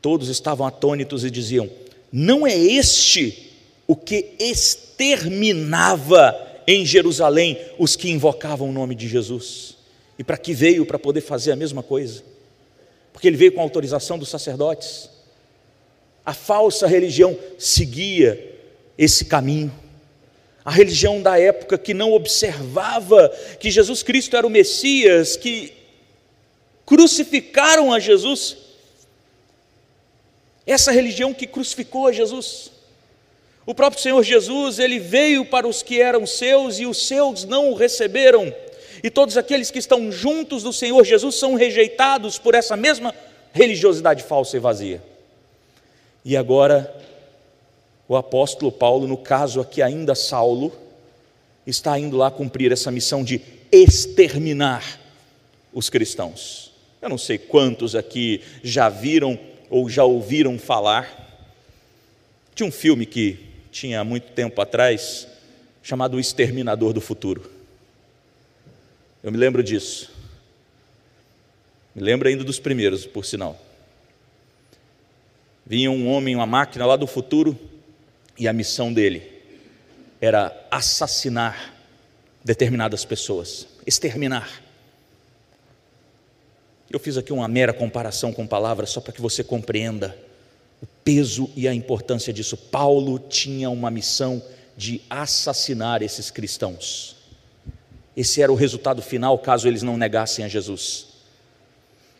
Todos 0.00 0.28
estavam 0.28 0.66
atônitos 0.66 1.24
e 1.24 1.30
diziam: 1.30 1.70
Não 2.12 2.46
é 2.46 2.54
este 2.54 3.52
o 3.86 3.96
que 3.96 4.34
exterminava 4.38 6.36
em 6.66 6.84
Jerusalém 6.84 7.58
os 7.78 7.96
que 7.96 8.10
invocavam 8.10 8.68
o 8.68 8.72
nome 8.72 8.94
de 8.94 9.08
Jesus? 9.08 9.73
E 10.18 10.24
para 10.24 10.36
que 10.36 10.52
veio? 10.52 10.86
Para 10.86 10.98
poder 10.98 11.20
fazer 11.20 11.52
a 11.52 11.56
mesma 11.56 11.82
coisa. 11.82 12.22
Porque 13.12 13.28
ele 13.28 13.36
veio 13.36 13.52
com 13.52 13.60
autorização 13.60 14.18
dos 14.18 14.28
sacerdotes. 14.28 15.10
A 16.24 16.32
falsa 16.32 16.86
religião 16.86 17.38
seguia 17.58 18.58
esse 18.96 19.24
caminho. 19.24 19.72
A 20.64 20.70
religião 20.70 21.20
da 21.20 21.38
época 21.38 21.76
que 21.76 21.92
não 21.92 22.12
observava 22.12 23.28
que 23.60 23.70
Jesus 23.70 24.02
Cristo 24.02 24.36
era 24.36 24.46
o 24.46 24.50
Messias, 24.50 25.36
que 25.36 25.74
crucificaram 26.86 27.92
a 27.92 27.98
Jesus. 27.98 28.56
Essa 30.66 30.90
religião 30.90 31.34
que 31.34 31.46
crucificou 31.46 32.06
a 32.06 32.12
Jesus. 32.12 32.70
O 33.66 33.74
próprio 33.74 34.02
Senhor 34.02 34.22
Jesus, 34.22 34.78
ele 34.78 34.98
veio 34.98 35.44
para 35.44 35.66
os 35.66 35.82
que 35.82 36.00
eram 36.00 36.26
seus 36.26 36.78
e 36.78 36.86
os 36.86 37.06
seus 37.06 37.44
não 37.44 37.70
o 37.70 37.74
receberam 37.74 38.54
e 39.04 39.10
todos 39.10 39.36
aqueles 39.36 39.70
que 39.70 39.78
estão 39.78 40.10
juntos 40.10 40.62
do 40.62 40.72
Senhor 40.72 41.04
Jesus 41.04 41.34
são 41.34 41.56
rejeitados 41.56 42.38
por 42.38 42.54
essa 42.54 42.74
mesma 42.74 43.14
religiosidade 43.52 44.22
falsa 44.22 44.56
e 44.56 44.60
vazia. 44.60 45.02
E 46.24 46.34
agora, 46.38 46.96
o 48.08 48.16
apóstolo 48.16 48.72
Paulo, 48.72 49.06
no 49.06 49.18
caso 49.18 49.60
aqui 49.60 49.82
ainda 49.82 50.14
Saulo, 50.14 50.72
está 51.66 51.98
indo 51.98 52.16
lá 52.16 52.30
cumprir 52.30 52.72
essa 52.72 52.90
missão 52.90 53.22
de 53.22 53.42
exterminar 53.70 54.98
os 55.70 55.90
cristãos. 55.90 56.72
Eu 57.02 57.10
não 57.10 57.18
sei 57.18 57.36
quantos 57.36 57.94
aqui 57.94 58.40
já 58.62 58.88
viram 58.88 59.38
ou 59.68 59.86
já 59.86 60.04
ouviram 60.04 60.58
falar 60.58 61.44
de 62.54 62.64
um 62.64 62.72
filme 62.72 63.04
que 63.04 63.38
tinha 63.70 64.02
muito 64.02 64.32
tempo 64.32 64.62
atrás, 64.62 65.28
chamado 65.82 66.16
O 66.16 66.20
Exterminador 66.20 66.94
do 66.94 67.02
Futuro. 67.02 67.53
Eu 69.24 69.32
me 69.32 69.38
lembro 69.38 69.62
disso. 69.62 70.10
Me 71.94 72.02
lembro 72.02 72.28
ainda 72.28 72.44
dos 72.44 72.58
primeiros, 72.58 73.06
por 73.06 73.24
sinal. 73.24 73.58
Vinha 75.64 75.90
um 75.90 76.06
homem, 76.08 76.36
uma 76.36 76.44
máquina 76.44 76.84
lá 76.84 76.94
do 76.94 77.06
futuro, 77.06 77.58
e 78.38 78.46
a 78.46 78.52
missão 78.52 78.92
dele 78.92 79.22
era 80.20 80.54
assassinar 80.70 81.74
determinadas 82.44 83.06
pessoas, 83.06 83.66
exterminar. 83.86 84.62
Eu 86.90 87.00
fiz 87.00 87.16
aqui 87.16 87.32
uma 87.32 87.48
mera 87.48 87.72
comparação 87.72 88.30
com 88.30 88.46
palavras 88.46 88.90
só 88.90 89.00
para 89.00 89.14
que 89.14 89.22
você 89.22 89.42
compreenda 89.42 90.14
o 90.82 90.86
peso 91.02 91.50
e 91.56 91.66
a 91.66 91.72
importância 91.72 92.30
disso. 92.30 92.58
Paulo 92.58 93.18
tinha 93.18 93.70
uma 93.70 93.90
missão 93.90 94.42
de 94.76 95.00
assassinar 95.08 96.02
esses 96.02 96.30
cristãos. 96.30 97.23
Esse 98.16 98.40
era 98.40 98.52
o 98.52 98.54
resultado 98.54 99.02
final 99.02 99.38
caso 99.38 99.66
eles 99.66 99.82
não 99.82 99.96
negassem 99.96 100.44
a 100.44 100.48
Jesus. 100.48 101.06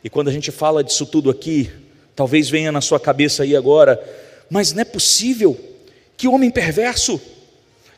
E 0.03 0.11
quando 0.11 0.29
a 0.29 0.33
gente 0.33 0.51
fala 0.51 0.83
disso 0.83 1.07
tudo 1.07 1.31
aqui, 1.31 1.71
talvez 2.15 2.51
venha 2.51 2.71
na 2.71 2.81
sua 2.81 3.01
cabeça 3.01 3.43
aí 3.43 3.57
agora, 3.57 4.03
mas 4.51 4.73
não 4.73 4.83
é 4.83 4.85
possível 4.85 5.59
que 6.17 6.29
homem 6.29 6.51
perverso, 6.51 7.21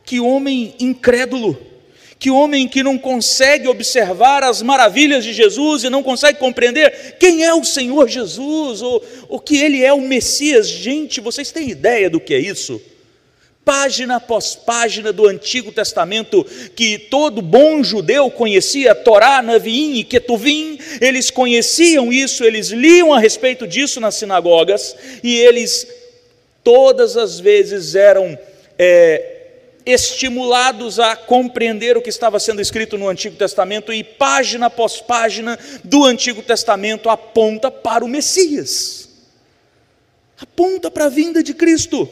que 0.05 0.21
homem 0.21 0.75
incrédulo, 0.79 1.59
que 2.19 2.31
homem 2.31 2.69
que 2.69 2.83
não 2.83 2.97
consegue 2.97 3.69
observar 3.69 4.43
as 4.43 4.63
maravilhas 4.63 5.25
de 5.25 5.33
Jesus 5.33 5.85
e 5.85 5.91
não 5.91 6.03
consegue 6.03 6.39
compreender 6.39 7.17
quem 7.19 7.45
é 7.45 7.55
o 7.55 7.65
Senhor 7.65 8.09
Jesus, 8.09 8.81
ou, 8.83 9.05
ou 9.29 9.41
que 9.41 9.57
Ele 9.57 9.85
é 9.85 9.93
o 9.93 10.01
Messias. 10.01 10.69
Gente, 10.69 11.21
vocês 11.21 11.51
têm 11.51 11.71
ideia 11.71 12.09
do 12.09 12.21
que 12.21 12.35
é 12.35 12.39
isso? 12.39 12.81
Página 13.67 14.19
após 14.19 14.55
página 14.55 15.13
do 15.13 15.27
Antigo 15.27 15.73
Testamento, 15.73 16.47
que 16.77 17.01
todo 17.01 17.43
bom 17.43 17.83
judeu 17.83 18.31
conhecia, 18.31 18.95
Torá, 18.95 19.43
Naviim 19.43 19.97
e 19.97 20.05
Ketuvim, 20.05 20.79
eles 21.01 21.33
conheciam 21.33 22.13
isso, 22.13 22.45
eles 22.45 22.69
liam 22.69 23.13
a 23.13 23.19
respeito 23.19 23.67
disso 23.67 23.99
nas 24.01 24.15
sinagogas, 24.15 24.95
e 25.21 25.37
eles 25.37 25.85
todas 26.63 27.17
as 27.17 27.41
vezes 27.41 27.97
eram 27.97 28.39
é, 28.79 29.49
estimulados 29.85 31.01
a 31.01 31.17
compreender 31.17 31.97
o 31.97 32.03
que 32.03 32.09
estava 32.09 32.39
sendo 32.39 32.63
escrito 32.63 32.97
no 32.97 33.09
Antigo 33.09 33.35
Testamento, 33.35 33.93
e 33.93 34.05
página 34.05 34.67
após 34.67 35.01
página 35.01 35.59
do 35.83 36.05
Antigo 36.05 36.41
Testamento 36.41 37.11
aponta 37.11 37.69
para 37.69 38.05
o 38.05 38.09
Messias, 38.09 39.09
aponta 40.41 40.89
para 40.89 41.07
a 41.07 41.09
vinda 41.09 41.43
de 41.43 41.53
Cristo 41.53 42.09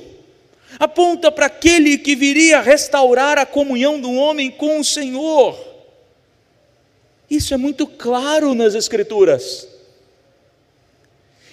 aponta 0.78 1.30
para 1.30 1.46
aquele 1.46 1.98
que 1.98 2.14
viria 2.14 2.60
restaurar 2.60 3.38
a 3.38 3.46
comunhão 3.46 4.00
do 4.00 4.12
homem 4.12 4.50
com 4.50 4.80
o 4.80 4.84
Senhor. 4.84 5.58
Isso 7.30 7.54
é 7.54 7.56
muito 7.56 7.86
claro 7.86 8.54
nas 8.54 8.74
Escrituras. 8.74 9.68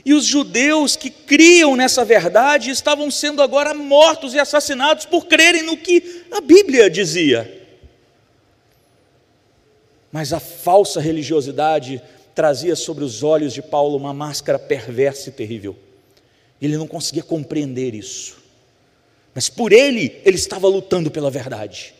E 0.03 0.13
os 0.13 0.25
judeus 0.25 0.95
que 0.95 1.09
criam 1.09 1.75
nessa 1.75 2.03
verdade 2.03 2.71
estavam 2.71 3.11
sendo 3.11 3.41
agora 3.41 3.73
mortos 3.73 4.33
e 4.33 4.39
assassinados 4.39 5.05
por 5.05 5.27
crerem 5.27 5.61
no 5.61 5.77
que 5.77 6.25
a 6.31 6.41
Bíblia 6.41 6.89
dizia. 6.89 7.59
Mas 10.11 10.33
a 10.33 10.39
falsa 10.39 10.99
religiosidade 10.99 12.01
trazia 12.33 12.75
sobre 12.75 13.03
os 13.03 13.21
olhos 13.21 13.53
de 13.53 13.61
Paulo 13.61 13.95
uma 13.95 14.13
máscara 14.13 14.57
perversa 14.57 15.29
e 15.29 15.31
terrível. 15.31 15.77
Ele 16.59 16.77
não 16.77 16.87
conseguia 16.87 17.23
compreender 17.23 17.93
isso. 17.93 18.40
Mas 19.33 19.49
por 19.49 19.71
ele, 19.71 20.21
ele 20.25 20.35
estava 20.35 20.67
lutando 20.67 21.09
pela 21.09 21.31
verdade. 21.31 21.93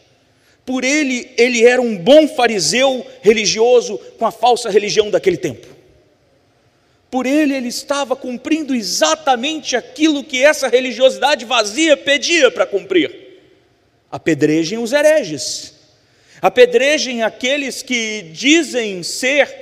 Por 0.65 0.83
ele, 0.83 1.31
ele 1.37 1.65
era 1.65 1.81
um 1.81 1.97
bom 1.97 2.27
fariseu 2.27 3.05
religioso 3.21 3.97
com 4.17 4.25
a 4.25 4.31
falsa 4.31 4.69
religião 4.69 5.09
daquele 5.09 5.37
tempo. 5.37 5.67
Por 7.09 7.25
ele, 7.25 7.53
ele 7.53 7.67
estava 7.67 8.15
cumprindo 8.15 8.73
exatamente 8.73 9.75
aquilo 9.75 10.23
que 10.23 10.43
essa 10.43 10.67
religiosidade 10.67 11.43
vazia 11.43 11.97
pedia 11.97 12.49
para 12.49 12.65
cumprir. 12.65 13.13
Apedrejem 14.09 14.77
os 14.77 14.93
hereges, 14.93 15.73
apedrejem 16.41 17.23
aqueles 17.23 17.81
que 17.81 18.23
dizem 18.33 19.03
ser 19.03 19.53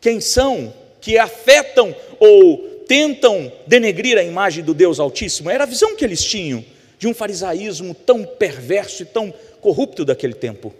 quem 0.00 0.20
são, 0.20 0.74
que 1.00 1.18
afetam 1.18 1.94
ou 2.18 2.71
tentam 2.92 3.50
denegrir 3.66 4.18
a 4.18 4.22
imagem 4.22 4.62
do 4.62 4.74
Deus 4.74 5.00
Altíssimo. 5.00 5.48
Era 5.48 5.64
a 5.64 5.66
visão 5.66 5.96
que 5.96 6.04
eles 6.04 6.22
tinham 6.22 6.62
de 6.98 7.08
um 7.08 7.14
farisaísmo 7.14 7.94
tão 7.94 8.22
perverso 8.22 9.02
e 9.02 9.06
tão 9.06 9.32
corrupto 9.62 10.04
daquele 10.04 10.34
tempo, 10.34 10.74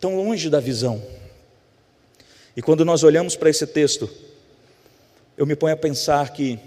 tão 0.00 0.16
longe 0.16 0.50
da 0.50 0.58
visão. 0.58 1.00
E 2.56 2.60
quando 2.60 2.84
nós 2.84 3.04
olhamos 3.04 3.36
para 3.36 3.48
esse 3.48 3.68
texto, 3.68 4.10
eu 5.36 5.46
me 5.46 5.54
ponho 5.54 5.74
a 5.74 5.76
pensar 5.76 6.32
que 6.32 6.58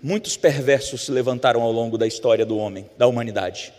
muitos 0.00 0.36
perversos 0.36 1.06
se 1.06 1.10
levantaram 1.10 1.62
ao 1.62 1.72
longo 1.72 1.98
da 1.98 2.06
história 2.06 2.46
do 2.46 2.56
homem, 2.56 2.88
da 2.96 3.08
humanidade, 3.08 3.72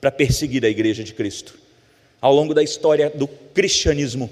para 0.00 0.12
perseguir 0.12 0.64
a 0.64 0.68
igreja 0.68 1.02
de 1.02 1.12
Cristo. 1.12 1.58
Ao 2.20 2.32
longo 2.32 2.54
da 2.54 2.62
história 2.62 3.10
do 3.10 3.26
cristianismo, 3.26 4.30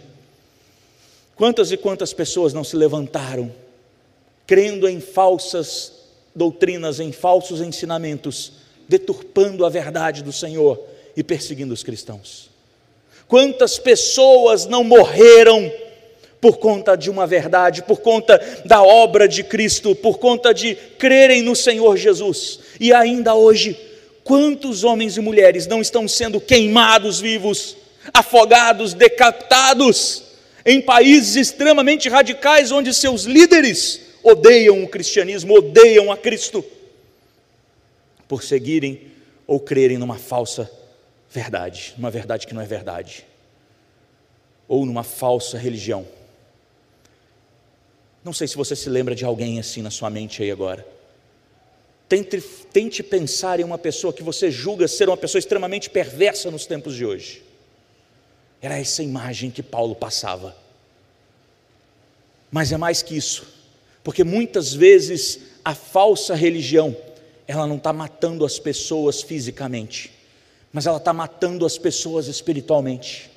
quantas 1.34 1.72
e 1.72 1.76
quantas 1.76 2.12
pessoas 2.12 2.52
não 2.52 2.62
se 2.62 2.76
levantaram 2.76 3.65
crendo 4.46 4.88
em 4.88 5.00
falsas 5.00 5.92
doutrinas, 6.34 7.00
em 7.00 7.12
falsos 7.12 7.60
ensinamentos, 7.60 8.52
deturpando 8.88 9.64
a 9.64 9.68
verdade 9.68 10.22
do 10.22 10.32
Senhor 10.32 10.80
e 11.16 11.22
perseguindo 11.24 11.74
os 11.74 11.82
cristãos? 11.82 12.50
Quantas 13.26 13.78
pessoas 13.78 14.66
não 14.66 14.84
morreram 14.84 15.72
por 16.40 16.58
conta 16.58 16.96
de 16.96 17.10
uma 17.10 17.26
verdade, 17.26 17.82
por 17.82 18.00
conta 18.00 18.40
da 18.64 18.82
obra 18.82 19.26
de 19.26 19.42
Cristo, 19.42 19.94
por 19.94 20.18
conta 20.18 20.54
de 20.54 20.76
crerem 20.98 21.42
no 21.42 21.56
Senhor 21.56 21.96
Jesus. 21.96 22.60
E 22.78 22.92
ainda 22.92 23.34
hoje, 23.34 23.76
quantos 24.22 24.84
homens 24.84 25.16
e 25.16 25.20
mulheres 25.20 25.66
não 25.66 25.80
estão 25.80 26.06
sendo 26.06 26.40
queimados 26.40 27.18
vivos, 27.18 27.76
afogados, 28.12 28.94
decapitados, 28.94 30.22
em 30.64 30.80
países 30.80 31.36
extremamente 31.36 32.08
radicais, 32.08 32.70
onde 32.70 32.92
seus 32.92 33.22
líderes 33.22 34.05
odeiam 34.26 34.82
o 34.82 34.88
cristianismo, 34.88 35.54
odeiam 35.54 36.10
a 36.10 36.16
Cristo, 36.16 36.64
por 38.26 38.42
seguirem 38.42 39.12
ou 39.46 39.60
crerem 39.60 39.98
numa 39.98 40.18
falsa 40.18 40.68
verdade, 41.30 41.94
numa 41.96 42.10
verdade 42.10 42.44
que 42.44 42.52
não 42.52 42.60
é 42.60 42.66
verdade, 42.66 43.24
ou 44.66 44.84
numa 44.84 45.04
falsa 45.04 45.56
religião. 45.56 46.04
Não 48.24 48.32
sei 48.32 48.48
se 48.48 48.56
você 48.56 48.74
se 48.74 48.88
lembra 48.88 49.14
de 49.14 49.24
alguém 49.24 49.60
assim 49.60 49.80
na 49.80 49.90
sua 49.90 50.10
mente 50.10 50.42
aí 50.42 50.50
agora. 50.50 50.84
Tente, 52.08 52.40
tente 52.72 53.02
pensar 53.04 53.60
em 53.60 53.64
uma 53.64 53.78
pessoa 53.78 54.12
que 54.12 54.24
você 54.24 54.50
julga 54.50 54.88
ser 54.88 55.08
uma 55.08 55.16
pessoa 55.16 55.38
extremamente 55.38 55.88
perversa 55.88 56.50
nos 56.50 56.66
tempos 56.66 56.96
de 56.96 57.06
hoje. 57.06 57.44
Era 58.60 58.76
essa 58.76 59.04
imagem 59.04 59.52
que 59.52 59.62
Paulo 59.62 59.94
passava. 59.94 60.56
Mas 62.50 62.72
é 62.72 62.76
mais 62.76 63.02
que 63.02 63.16
isso, 63.16 63.55
porque 64.06 64.22
muitas 64.22 64.72
vezes 64.72 65.40
a 65.64 65.74
falsa 65.74 66.32
religião, 66.32 66.96
ela 67.44 67.66
não 67.66 67.74
está 67.74 67.92
matando 67.92 68.44
as 68.44 68.56
pessoas 68.56 69.20
fisicamente, 69.20 70.12
mas 70.72 70.86
ela 70.86 70.98
está 70.98 71.12
matando 71.12 71.66
as 71.66 71.76
pessoas 71.76 72.28
espiritualmente. 72.28 73.28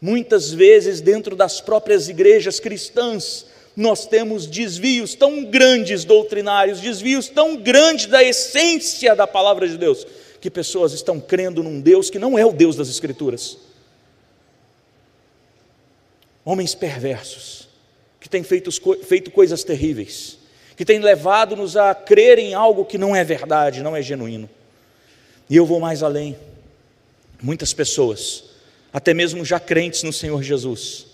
Muitas 0.00 0.50
vezes, 0.52 1.00
dentro 1.00 1.36
das 1.36 1.60
próprias 1.60 2.08
igrejas 2.08 2.58
cristãs, 2.58 3.46
nós 3.76 4.06
temos 4.06 4.44
desvios 4.44 5.14
tão 5.14 5.44
grandes 5.44 6.04
doutrinários, 6.04 6.80
desvios 6.80 7.28
tão 7.28 7.56
grandes 7.56 8.06
da 8.06 8.24
essência 8.24 9.14
da 9.14 9.24
palavra 9.24 9.68
de 9.68 9.78
Deus, 9.78 10.04
que 10.40 10.50
pessoas 10.50 10.92
estão 10.92 11.20
crendo 11.20 11.62
num 11.62 11.80
Deus 11.80 12.10
que 12.10 12.18
não 12.18 12.36
é 12.36 12.44
o 12.44 12.52
Deus 12.52 12.74
das 12.74 12.88
Escrituras. 12.88 13.56
Homens 16.44 16.74
perversos, 16.74 17.69
que 18.20 18.28
têm 18.28 18.42
feito, 18.42 18.70
feito 19.02 19.30
coisas 19.30 19.64
terríveis, 19.64 20.38
que 20.76 20.84
têm 20.84 21.00
levado-nos 21.00 21.76
a 21.76 21.94
crer 21.94 22.38
em 22.38 22.54
algo 22.54 22.84
que 22.84 22.98
não 22.98 23.16
é 23.16 23.24
verdade, 23.24 23.82
não 23.82 23.96
é 23.96 24.02
genuíno. 24.02 24.48
E 25.48 25.56
eu 25.56 25.66
vou 25.66 25.80
mais 25.80 26.02
além. 26.02 26.36
Muitas 27.42 27.72
pessoas, 27.72 28.44
até 28.92 29.14
mesmo 29.14 29.44
já 29.44 29.58
crentes 29.58 30.02
no 30.02 30.12
Senhor 30.12 30.42
Jesus, 30.42 31.06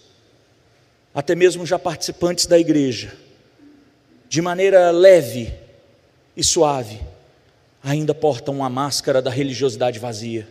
até 1.15 1.35
mesmo 1.35 1.65
já 1.65 1.79
participantes 1.79 2.47
da 2.47 2.59
igreja, 2.59 3.17
de 4.29 4.43
maneira 4.43 4.91
leve 4.91 5.55
e 6.37 6.45
suave, 6.45 7.01
ainda 7.83 8.13
portam 8.13 8.57
uma 8.57 8.69
máscara 8.69 9.23
da 9.23 9.31
religiosidade 9.31 9.99
vazia, 9.99 10.47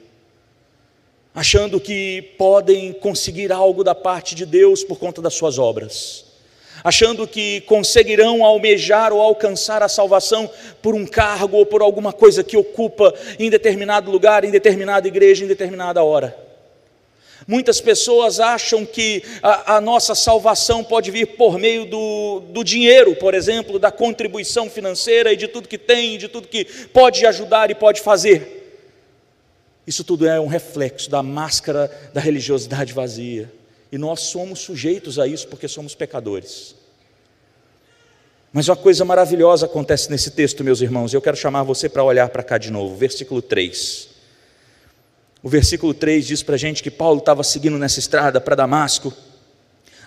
achando 1.36 1.80
que 1.80 2.22
podem 2.38 2.94
conseguir 2.94 3.52
algo 3.52 3.84
da 3.84 3.94
parte 3.94 4.34
de 4.34 4.46
Deus 4.46 4.84
por 4.84 4.98
conta 4.98 5.22
das 5.22 5.34
suas 5.34 5.60
obras, 5.60 6.25
achando 6.84 7.28
que 7.28 7.62
conseguirão 7.62 8.44
almejar 8.44 9.12
ou 9.14 9.22
alcançar 9.22 9.82
a 9.82 9.90
salvação 9.90 10.50
por 10.82 10.96
um 10.96 11.06
cargo 11.06 11.58
ou 11.58 11.66
por 11.66 11.82
alguma 11.82 12.14
coisa 12.14 12.44
que 12.44 12.58
ocupa 12.58 13.14
em 13.40 13.50
determinado 13.50 14.12
lugar, 14.12 14.44
em 14.44 14.52
determinada 14.52 15.08
igreja, 15.08 15.44
em 15.44 15.48
determinada 15.48 16.04
hora. 16.04 16.46
Muitas 17.48 17.80
pessoas 17.80 18.40
acham 18.40 18.86
que 18.86 19.22
a, 19.44 19.76
a, 19.76 19.82
nossa 19.82 20.16
salvação 20.16 20.84
pode 20.84 21.12
vir 21.12 21.36
por 21.38 21.60
meio 21.60 21.86
do, 21.86 22.42
do 22.50 22.64
dinheiro, 22.64 23.16
por 23.16 23.36
exemplo, 23.36 23.78
da 23.78 23.92
contribuição 23.92 24.68
financeira 24.70 25.32
e 25.32 25.38
de 25.38 25.48
tudo 25.48 25.68
que 25.68 25.78
tem, 25.78 26.18
de 26.18 26.28
tudo 26.28 26.48
que 26.48 26.66
pode 26.88 27.24
ajudar 27.26 27.70
e 27.70 27.76
pode 27.76 28.02
fazer. 28.02 28.64
Isso 29.86 30.04
tudo 30.04 30.28
é 30.28 30.40
um 30.40 30.48
reflexo 30.48 31.10
da 31.10 31.22
máscara 31.22 31.92
da 32.12 32.20
religiosidade 32.20 32.94
vazia. 32.94 33.52
E 33.96 33.98
nós 33.98 34.24
somos 34.24 34.60
sujeitos 34.60 35.18
a 35.18 35.26
isso 35.26 35.48
porque 35.48 35.70
somos 35.70 35.96
pecadores. 35.96 36.76
Mas 38.52 38.68
uma 38.68 38.76
coisa 38.76 39.06
maravilhosa 39.06 39.68
acontece 39.68 40.12
nesse 40.12 40.32
texto, 40.32 40.66
meus 40.66 40.82
irmãos, 40.82 41.14
e 41.14 41.16
eu 41.16 41.22
quero 41.22 41.38
chamar 41.38 41.64
você 41.64 41.88
para 41.88 42.04
olhar 42.04 42.28
para 42.28 42.44
cá 42.44 42.58
de 42.58 42.70
novo, 42.72 42.94
versículo 42.94 43.42
3. 43.42 44.10
O 45.42 45.48
versículo 45.48 45.94
3 45.94 46.28
diz 46.28 46.44
para 46.44 46.56
a 46.56 46.58
gente 46.58 46.84
que 46.84 46.92
Paulo 46.92 47.20
estava 47.20 47.42
seguindo 47.42 47.78
nessa 47.78 48.00
estrada 48.00 48.42
para 48.42 48.54
Damasco, 48.54 49.14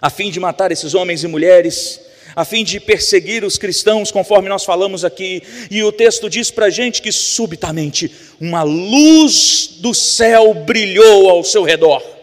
a 0.03 0.11
fim 0.11 0.31
de 0.31 0.39
matar 0.39 0.71
esses 0.71 0.93
homens 0.93 1.25
e 1.25 1.27
mulheres, 1.27 1.99
a 2.37 2.45
fim 2.45 2.65
de 2.65 2.79
perseguir 2.79 3.43
os 3.43 3.57
cristãos, 3.57 4.11
conforme 4.11 4.51
nós 4.51 4.65
falamos 4.67 5.03
aqui, 5.03 5.43
e 5.71 5.83
o 5.83 5.91
texto 5.91 6.29
diz 6.29 6.51
para 6.51 6.67
a 6.67 6.71
gente 6.71 7.01
que 7.01 7.11
subitamente 7.11 8.13
uma 8.39 8.63
luz 8.63 9.77
do 9.79 9.95
céu 9.95 10.53
brilhou 10.53 11.31
ao 11.31 11.43
seu 11.43 11.63
redor, 11.63 12.18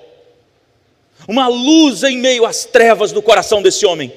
uma 1.28 1.48
luz 1.48 2.04
em 2.04 2.18
meio 2.18 2.46
às 2.46 2.66
trevas 2.66 3.12
do 3.12 3.22
coração 3.22 3.62
desse 3.62 3.86
homem 3.86 4.12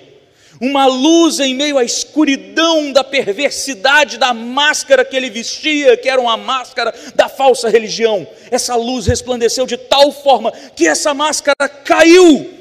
uma 0.61 0.87
luz 0.87 1.39
em 1.39 1.55
meio 1.55 1.79
à 1.79 1.85
escuridão 1.85 2.91
da 2.91 3.05
perversidade 3.05 4.19
da 4.19 4.35
máscara 4.35 5.05
que 5.05 5.17
ele 5.17 5.31
vestia, 5.31 5.97
que 5.97 6.09
era 6.09 6.21
uma 6.21 6.37
máscara 6.37 6.93
da 7.15 7.29
falsa 7.29 7.69
religião. 7.69 8.27
Essa 8.51 8.75
luz 8.75 9.07
resplandeceu 9.07 9.67
de 9.67 9.77
tal 9.77 10.11
forma 10.11 10.51
que 10.75 10.87
essa 10.87 11.15
máscara 11.15 11.69
caiu. 11.69 12.55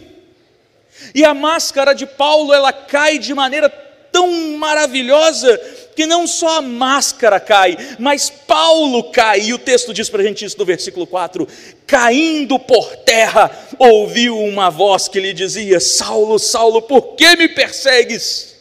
E 1.14 1.26
a 1.26 1.34
máscara 1.34 1.94
de 1.94 2.06
Paulo, 2.06 2.54
ela 2.54 2.72
cai 2.72 3.18
de 3.18 3.34
maneira 3.34 3.70
tão 4.18 4.58
maravilhosa 4.58 5.60
que 5.96 6.08
não 6.08 6.26
só 6.26 6.58
a 6.58 6.62
máscara 6.62 7.40
cai, 7.40 7.78
mas 8.00 8.32
Paulo 8.32 9.12
cai, 9.12 9.42
e 9.42 9.54
o 9.54 9.60
texto 9.60 9.94
diz 9.94 10.10
para 10.10 10.24
a 10.24 10.26
gente 10.26 10.44
isso 10.44 10.58
no 10.58 10.66
versículo 10.66 11.06
4: 11.06 11.48
caindo 11.86 12.58
por 12.58 12.96
terra, 12.98 13.52
ouviu 13.78 14.40
uma 14.40 14.72
voz 14.72 15.08
que 15.08 15.20
lhe 15.20 15.34
dizia: 15.34 15.80
Saulo, 15.80 16.40
Saulo, 16.40 16.82
por 16.82 17.16
que 17.16 17.36
me 17.36 17.48
persegues? 17.48 18.56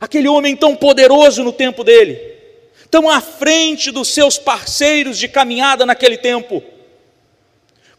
Aquele 0.00 0.28
homem 0.28 0.54
tão 0.54 0.76
poderoso 0.76 1.42
no 1.42 1.52
tempo 1.52 1.82
dele, 1.82 2.16
tão 2.88 3.10
à 3.10 3.20
frente 3.20 3.90
dos 3.90 4.14
seus 4.14 4.38
parceiros 4.38 5.18
de 5.18 5.26
caminhada 5.26 5.84
naquele 5.84 6.16
tempo, 6.16 6.62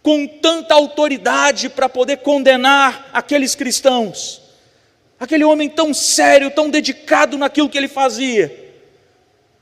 com 0.01 0.25
tanta 0.25 0.73
autoridade 0.75 1.67
para 1.67 1.89
poder 1.89 2.19
condenar 2.19 3.09
aqueles 3.11 3.53
cristãos, 3.53 4.40
aquele 5.21 5.43
homem 5.43 5.69
tão 5.69 5.93
sério, 5.93 6.49
tão 6.49 6.67
dedicado 6.67 7.37
naquilo 7.37 7.69
que 7.69 7.77
ele 7.77 7.87
fazia, 7.87 8.73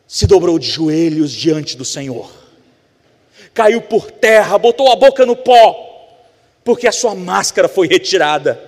se 0.08 0.26
dobrou 0.26 0.58
de 0.58 0.70
joelhos 0.70 1.34
diante 1.34 1.76
do 1.76 1.84
Senhor, 1.84 2.32
caiu 3.54 3.82
por 3.82 4.10
terra, 4.10 4.58
botou 4.58 4.90
a 4.90 4.96
boca 4.96 5.26
no 5.26 5.36
pó, 5.36 6.16
porque 6.64 6.88
a 6.88 6.94
sua 6.94 7.14
máscara 7.14 7.68
foi 7.68 7.90
retirada. 7.90 8.68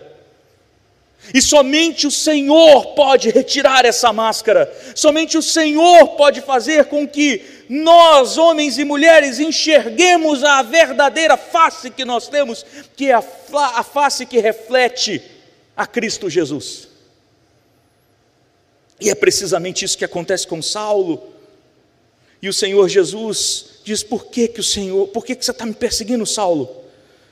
E 1.34 1.41
somente 1.41 2.08
o 2.08 2.12
Senhor 2.12 2.88
pode 2.88 3.30
retirar 3.30 3.86
essa 3.86 4.12
máscara, 4.12 4.69
somente 4.93 5.38
o 5.38 5.41
Senhor 5.41 6.10
pode 6.17 6.41
fazer 6.41 6.86
com 6.86 7.08
que 7.08 7.41
nós, 7.69 8.38
homens 8.38 8.77
e 8.77 8.84
mulheres, 8.84 9.39
enxerguemos 9.39 10.43
a 10.43 10.62
verdadeira 10.62 11.38
face 11.38 11.89
que 11.89 12.04
nós 12.04 12.27
temos, 12.27 12.65
que 12.97 13.12
é 13.12 13.13
a, 13.13 13.84
face 13.84 14.25
que 14.25 14.39
reflete 14.39 15.30
a 15.75 15.86
Cristo 15.88 16.29
Jesus. 16.29 16.88
E 18.99 19.10
é 19.10 19.15
precisamente 19.15 19.84
isso 19.84 19.97
que 19.97 20.05
acontece 20.05 20.45
com 20.45 20.62
Saulo. 20.62 21.31
E 22.41 22.47
o 22.47 22.53
Senhor 22.53 22.88
Jesus 22.88 23.65
diz: 23.84 24.03
Por 24.03 24.27
que, 24.27 24.47
que 24.47 24.60
o 24.60 24.63
Senhor, 24.63 25.07
por 25.07 25.25
que, 25.25 25.36
que 25.36 25.43
você 25.43 25.51
está 25.51 25.65
me 25.65 25.73
perseguindo, 25.73 26.25
Saulo? 26.25 26.69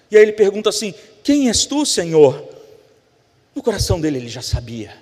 E 0.10 0.18
aí 0.18 0.24
ele 0.24 0.34
pergunta 0.34 0.70
assim: 0.70 0.94
Quem 1.24 1.48
és 1.48 1.66
tu, 1.66 1.86
Senhor? 1.86 2.48
No 3.54 3.62
coração 3.62 4.02
dele 4.02 4.18
ele 4.18 4.30
já 4.30 4.42
sabia. 4.42 4.96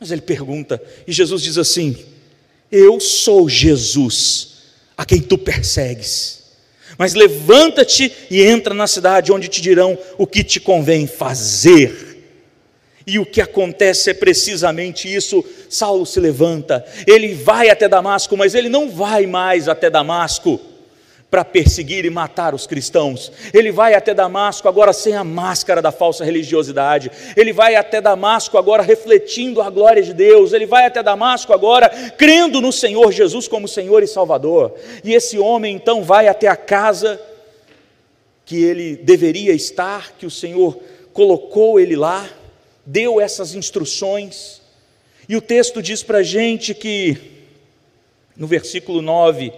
Mas 0.00 0.10
ele 0.10 0.20
pergunta, 0.20 0.80
e 1.06 1.12
Jesus 1.12 1.42
diz 1.42 1.58
assim: 1.58 1.96
Eu 2.70 3.00
sou 3.00 3.48
Jesus, 3.48 4.58
a 4.96 5.04
quem 5.04 5.20
tu 5.20 5.36
persegues. 5.36 6.38
Mas 6.96 7.14
levanta-te 7.14 8.12
e 8.30 8.42
entra 8.42 8.72
na 8.74 8.86
cidade, 8.86 9.32
onde 9.32 9.48
te 9.48 9.60
dirão 9.60 9.98
o 10.16 10.26
que 10.26 10.42
te 10.42 10.58
convém 10.58 11.06
fazer. 11.06 12.07
E 13.08 13.18
o 13.18 13.24
que 13.24 13.40
acontece 13.40 14.10
é 14.10 14.14
precisamente 14.14 15.12
isso. 15.12 15.42
Saulo 15.70 16.04
se 16.04 16.20
levanta, 16.20 16.84
ele 17.06 17.32
vai 17.32 17.70
até 17.70 17.88
Damasco, 17.88 18.36
mas 18.36 18.54
ele 18.54 18.68
não 18.68 18.90
vai 18.90 19.26
mais 19.26 19.66
até 19.66 19.88
Damasco 19.88 20.60
para 21.30 21.42
perseguir 21.42 22.04
e 22.04 22.10
matar 22.10 22.54
os 22.54 22.66
cristãos. 22.66 23.32
Ele 23.54 23.72
vai 23.72 23.94
até 23.94 24.12
Damasco 24.12 24.68
agora 24.68 24.92
sem 24.92 25.14
a 25.14 25.24
máscara 25.24 25.80
da 25.80 25.90
falsa 25.90 26.22
religiosidade. 26.22 27.10
Ele 27.34 27.50
vai 27.50 27.76
até 27.76 27.98
Damasco 27.98 28.58
agora 28.58 28.82
refletindo 28.82 29.62
a 29.62 29.70
glória 29.70 30.02
de 30.02 30.12
Deus. 30.12 30.52
Ele 30.52 30.66
vai 30.66 30.84
até 30.84 31.02
Damasco 31.02 31.54
agora 31.54 31.88
crendo 32.18 32.60
no 32.60 32.70
Senhor 32.72 33.10
Jesus 33.10 33.48
como 33.48 33.66
Senhor 33.66 34.02
e 34.02 34.06
Salvador. 34.06 34.74
E 35.02 35.14
esse 35.14 35.38
homem 35.38 35.74
então 35.74 36.02
vai 36.04 36.28
até 36.28 36.46
a 36.46 36.56
casa 36.56 37.18
que 38.44 38.62
ele 38.62 38.96
deveria 38.96 39.54
estar, 39.54 40.12
que 40.18 40.26
o 40.26 40.30
Senhor 40.30 40.78
colocou 41.14 41.80
ele 41.80 41.96
lá, 41.96 42.28
deu 42.88 43.20
essas 43.20 43.54
instruções. 43.54 44.60
E 45.28 45.36
o 45.36 45.40
texto 45.40 45.80
diz 45.80 46.02
para 46.02 46.18
a 46.18 46.22
gente 46.22 46.74
que, 46.74 47.16
no 48.36 48.46
versículo 48.46 49.00
9, 49.00 49.52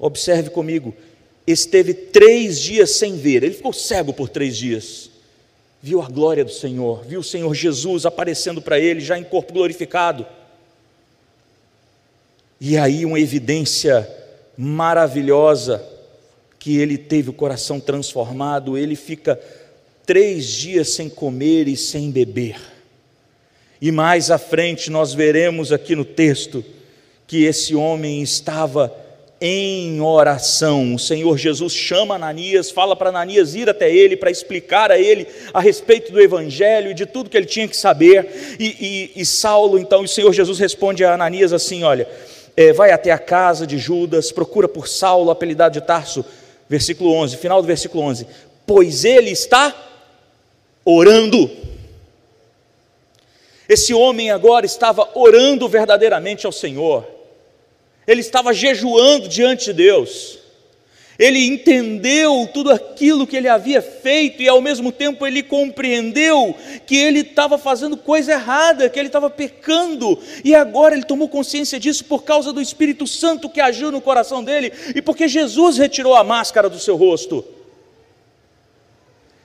Observe 0.00 0.48
comigo. 0.48 0.94
Esteve 1.46 1.92
três 1.92 2.58
dias 2.58 2.92
sem 2.92 3.16
ver, 3.16 3.42
ele 3.42 3.54
ficou 3.54 3.72
cego 3.72 4.14
por 4.14 4.30
três 4.30 4.56
dias. 4.56 5.10
Viu 5.82 6.00
a 6.00 6.06
glória 6.06 6.44
do 6.44 6.50
Senhor, 6.50 7.04
viu 7.04 7.20
o 7.20 7.24
Senhor 7.24 7.54
Jesus 7.54 8.06
aparecendo 8.06 8.62
para 8.62 8.78
ele, 8.78 9.00
já 9.00 9.18
em 9.18 9.24
corpo 9.24 9.52
glorificado. 9.52 10.26
E 12.58 12.78
aí, 12.78 13.04
uma 13.04 13.20
evidência 13.20 14.08
maravilhosa 14.56 15.86
que 16.58 16.78
ele 16.78 16.96
teve 16.96 17.28
o 17.28 17.34
coração 17.34 17.78
transformado, 17.78 18.76
ele 18.76 18.96
fica 18.96 19.38
três 20.06 20.46
dias 20.46 20.90
sem 20.90 21.08
comer 21.08 21.68
e 21.68 21.76
sem 21.76 22.10
beber. 22.10 22.56
E 23.80 23.90
mais 23.90 24.30
à 24.30 24.38
frente 24.38 24.90
nós 24.90 25.14
veremos 25.14 25.72
aqui 25.72 25.96
no 25.96 26.04
texto 26.04 26.64
que 27.26 27.44
esse 27.44 27.74
homem 27.74 28.22
estava 28.22 28.94
em 29.40 30.00
oração. 30.02 30.94
O 30.94 30.98
Senhor 30.98 31.38
Jesus 31.38 31.72
chama 31.72 32.16
Ananias, 32.16 32.70
fala 32.70 32.94
para 32.94 33.08
Ananias 33.08 33.54
ir 33.54 33.70
até 33.70 33.90
ele 33.90 34.16
para 34.16 34.30
explicar 34.30 34.90
a 34.90 34.98
ele 34.98 35.26
a 35.54 35.60
respeito 35.60 36.12
do 36.12 36.20
Evangelho 36.20 36.90
e 36.90 36.94
de 36.94 37.06
tudo 37.06 37.30
que 37.30 37.36
ele 37.36 37.46
tinha 37.46 37.66
que 37.66 37.76
saber. 37.76 38.56
E, 38.58 39.10
e, 39.16 39.20
e 39.22 39.24
Saulo, 39.24 39.78
então, 39.78 40.02
o 40.02 40.08
Senhor 40.08 40.32
Jesus 40.32 40.58
responde 40.58 41.04
a 41.04 41.14
Ananias 41.14 41.52
assim: 41.52 41.82
Olha, 41.84 42.06
é, 42.54 42.72
vai 42.72 42.90
até 42.90 43.10
a 43.10 43.18
casa 43.18 43.66
de 43.66 43.78
Judas, 43.78 44.30
procura 44.30 44.68
por 44.68 44.86
Saulo, 44.86 45.30
apelidado 45.30 45.72
de 45.72 45.86
Tarso, 45.86 46.22
versículo 46.68 47.14
11, 47.14 47.36
final 47.38 47.62
do 47.62 47.66
versículo 47.66 48.04
11: 48.04 48.26
Pois 48.66 49.04
ele 49.06 49.30
está 49.30 49.89
orando. 50.84 51.50
Esse 53.68 53.94
homem 53.94 54.30
agora 54.30 54.66
estava 54.66 55.08
orando 55.14 55.68
verdadeiramente 55.68 56.46
ao 56.46 56.52
Senhor 56.52 57.20
ele 58.10 58.20
estava 58.20 58.52
jejuando 58.52 59.28
diante 59.28 59.66
de 59.66 59.72
Deus, 59.72 60.40
ele 61.16 61.46
entendeu 61.46 62.48
tudo 62.52 62.72
aquilo 62.72 63.24
que 63.24 63.36
ele 63.36 63.46
havia 63.46 63.80
feito 63.80 64.42
e 64.42 64.48
ao 64.48 64.60
mesmo 64.60 64.90
tempo 64.90 65.24
ele 65.24 65.44
compreendeu 65.44 66.56
que 66.86 66.96
ele 66.96 67.20
estava 67.20 67.56
fazendo 67.56 67.96
coisa 67.96 68.32
errada, 68.32 68.88
que 68.88 68.98
ele 68.98 69.08
estava 69.08 69.30
pecando, 69.30 70.18
e 70.42 70.54
agora 70.56 70.94
ele 70.94 71.04
tomou 71.04 71.28
consciência 71.28 71.78
disso 71.78 72.04
por 72.06 72.24
causa 72.24 72.52
do 72.52 72.60
Espírito 72.60 73.06
Santo 73.06 73.48
que 73.48 73.60
agiu 73.60 73.92
no 73.92 74.00
coração 74.00 74.42
dele 74.42 74.72
e 74.94 75.00
porque 75.00 75.28
Jesus 75.28 75.76
retirou 75.76 76.16
a 76.16 76.24
máscara 76.24 76.68
do 76.68 76.80
seu 76.80 76.96
rosto. 76.96 77.44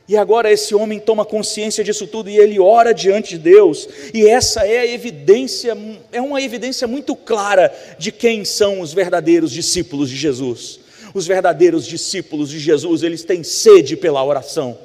E 0.07 0.15
agora 0.15 0.51
esse 0.51 0.75
homem 0.75 0.99
toma 0.99 1.25
consciência 1.25 1.83
disso 1.83 2.05
tudo 2.05 2.29
e 2.29 2.37
ele 2.37 2.59
ora 2.59 2.93
diante 2.93 3.29
de 3.31 3.39
Deus. 3.39 3.87
E 4.13 4.27
essa 4.27 4.65
é 4.65 4.79
a 4.79 4.85
evidência, 4.85 5.75
é 6.11 6.21
uma 6.21 6.41
evidência 6.41 6.87
muito 6.87 7.15
clara 7.15 7.73
de 7.97 8.11
quem 8.11 8.45
são 8.45 8.81
os 8.81 8.93
verdadeiros 8.93 9.51
discípulos 9.51 10.09
de 10.09 10.15
Jesus. 10.15 10.79
Os 11.13 11.25
verdadeiros 11.25 11.87
discípulos 11.87 12.49
de 12.49 12.59
Jesus, 12.59 13.01
eles 13.01 13.23
têm 13.23 13.43
sede 13.43 13.97
pela 13.97 14.23
oração. 14.23 14.77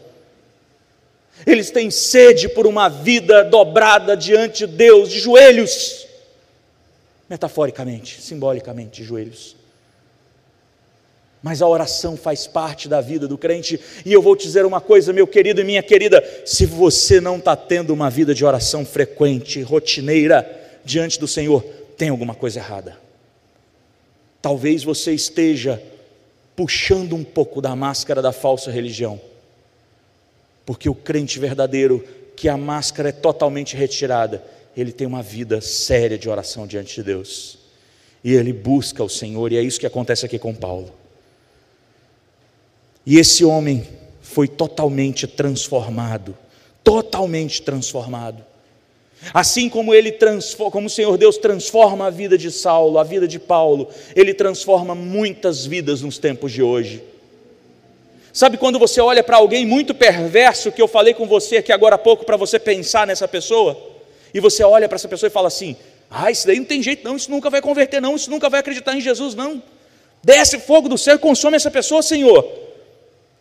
Eles 1.47 1.71
têm 1.71 1.91
sede 1.91 2.49
por 2.49 2.67
uma 2.67 2.89
vida 2.89 3.45
dobrada 3.45 4.17
diante 4.17 4.67
de 4.67 4.73
Deus, 4.75 5.11
de 5.11 5.19
joelhos. 5.19 6.07
Metaforicamente, 7.29 8.23
simbolicamente, 8.23 9.03
de 9.03 9.05
joelhos 9.07 9.60
mas 11.43 11.63
a 11.63 11.69
oração 11.69 12.17
faz 12.17 12.47
parte 12.47 12.89
da 12.89 13.01
vida 13.01 13.27
do 13.27 13.39
crente, 13.39 13.81
e 14.05 14.13
eu 14.13 14.21
vou 14.21 14.37
te 14.37 14.43
dizer 14.43 14.67
uma 14.67 14.81
coisa, 14.81 15.13
meu 15.13 15.27
querido 15.27 15.61
e 15.61 15.65
minha 15.65 15.83
querida: 15.83 16.23
se 16.45 16.67
você 16.67 17.21
não 17.21 17.39
está 17.39 17.57
tendo 17.57 17.93
uma 17.95 18.11
vida 18.11 18.35
de 18.35 18.45
oração 18.45 18.85
frequente, 18.85 19.63
rotineira, 19.63 20.59
diante 20.85 21.19
do 21.19 21.27
Senhor, 21.27 21.63
tem 21.97 22.11
alguma 22.11 22.35
coisa 22.35 22.59
errada. 22.59 22.99
Talvez 24.43 24.85
você 24.85 25.13
esteja 25.13 25.83
puxando 26.55 27.15
um 27.15 27.25
pouco 27.25 27.61
da 27.61 27.75
máscara 27.75 28.21
da 28.21 28.33
falsa 28.33 28.71
religião, 28.71 29.19
porque 30.67 30.91
o 30.91 30.95
crente 30.95 31.39
verdadeiro, 31.39 32.05
que 32.37 32.49
a 32.49 32.57
máscara 32.57 33.09
é 33.09 33.13
totalmente 33.13 33.77
retirada, 33.77 34.43
ele 34.77 34.93
tem 34.93 35.07
uma 35.07 35.23
vida 35.23 35.61
séria 35.61 36.19
de 36.19 36.29
oração 36.29 36.67
diante 36.67 36.97
de 36.97 37.03
Deus, 37.03 37.59
e 38.23 38.35
ele 38.35 38.53
busca 38.53 39.03
o 39.03 39.09
Senhor, 39.09 39.53
e 39.53 39.57
é 39.57 39.63
isso 39.63 39.81
que 39.81 39.87
acontece 39.87 40.27
aqui 40.27 40.39
com 40.39 40.55
Paulo. 40.55 41.00
E 43.11 43.19
esse 43.19 43.45
homem 43.45 43.85
foi 44.23 44.47
totalmente 44.47 45.27
transformado, 45.27 46.39
totalmente 46.85 47.61
transformado. 47.61 48.41
Assim 49.35 49.69
como 49.69 49.93
ele 49.93 50.17
como 50.71 50.87
o 50.87 50.91
Senhor 50.91 51.19
Deus 51.19 51.37
transforma 51.37 52.07
a 52.07 52.11
vida 52.11 52.39
de 52.39 52.53
Saulo, 52.53 53.01
a 53.01 53.03
vida 53.03 53.27
de 53.27 53.41
Paulo, 53.41 53.89
ele 54.15 54.33
transforma 54.33 54.95
muitas 54.95 55.67
vidas 55.67 56.03
nos 56.03 56.19
tempos 56.19 56.53
de 56.53 56.63
hoje. 56.63 57.03
Sabe 58.33 58.57
quando 58.57 58.79
você 58.79 59.01
olha 59.01 59.25
para 59.25 59.39
alguém 59.39 59.67
muito 59.67 59.93
perverso 59.93 60.71
que 60.71 60.81
eu 60.81 60.87
falei 60.87 61.13
com 61.13 61.27
você 61.27 61.57
aqui 61.57 61.73
agora 61.73 61.97
há 61.97 61.99
pouco 61.99 62.25
para 62.25 62.37
você 62.37 62.61
pensar 62.61 63.09
nessa 63.09 63.27
pessoa? 63.27 63.77
E 64.33 64.39
você 64.39 64.63
olha 64.63 64.89
para 64.89 64.95
essa 64.95 65.09
pessoa 65.09 65.27
e 65.27 65.33
fala 65.33 65.49
assim: 65.49 65.75
"Ah, 66.09 66.31
isso 66.31 66.47
daí 66.47 66.61
não 66.61 66.65
tem 66.65 66.81
jeito 66.81 67.03
não, 67.03 67.17
isso 67.17 67.29
nunca 67.29 67.51
vai 67.51 67.61
converter 67.61 68.01
não, 68.01 68.15
isso 68.15 68.31
nunca 68.31 68.49
vai 68.49 68.61
acreditar 68.61 68.95
em 68.95 69.01
Jesus 69.01 69.35
não. 69.35 69.61
Desce 70.23 70.61
fogo 70.61 70.89
do 70.89 70.97
céu 70.97 71.17
e 71.17 71.19
consome 71.19 71.57
essa 71.57 71.73
pessoa, 71.73 72.05
Senhor." 72.05 72.70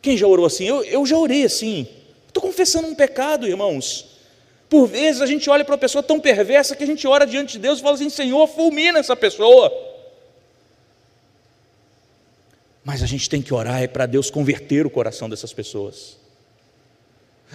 Quem 0.01 0.17
já 0.17 0.27
orou 0.27 0.45
assim? 0.45 0.65
Eu, 0.65 0.83
eu 0.83 1.05
já 1.05 1.17
orei 1.17 1.43
assim. 1.43 1.87
Estou 2.27 2.41
confessando 2.41 2.87
um 2.87 2.95
pecado, 2.95 3.47
irmãos. 3.47 4.05
Por 4.69 4.87
vezes 4.87 5.21
a 5.21 5.25
gente 5.25 5.49
olha 5.49 5.65
para 5.65 5.73
uma 5.73 5.79
pessoa 5.79 6.03
tão 6.03 6.19
perversa 6.19 6.75
que 6.75 6.83
a 6.83 6.87
gente 6.87 7.07
ora 7.07 7.25
diante 7.25 7.53
de 7.53 7.59
Deus 7.59 7.79
e 7.79 7.81
fala 7.81 7.95
assim: 7.95 8.09
Senhor, 8.09 8.47
fulmina 8.47 8.99
essa 8.99 9.15
pessoa. 9.15 9.73
Mas 12.83 13.03
a 13.03 13.05
gente 13.05 13.29
tem 13.29 13.41
que 13.41 13.53
orar 13.53 13.81
é 13.81 13.87
para 13.87 14.05
Deus 14.05 14.29
converter 14.29 14.85
o 14.85 14.89
coração 14.89 15.29
dessas 15.29 15.51
pessoas. 15.51 16.17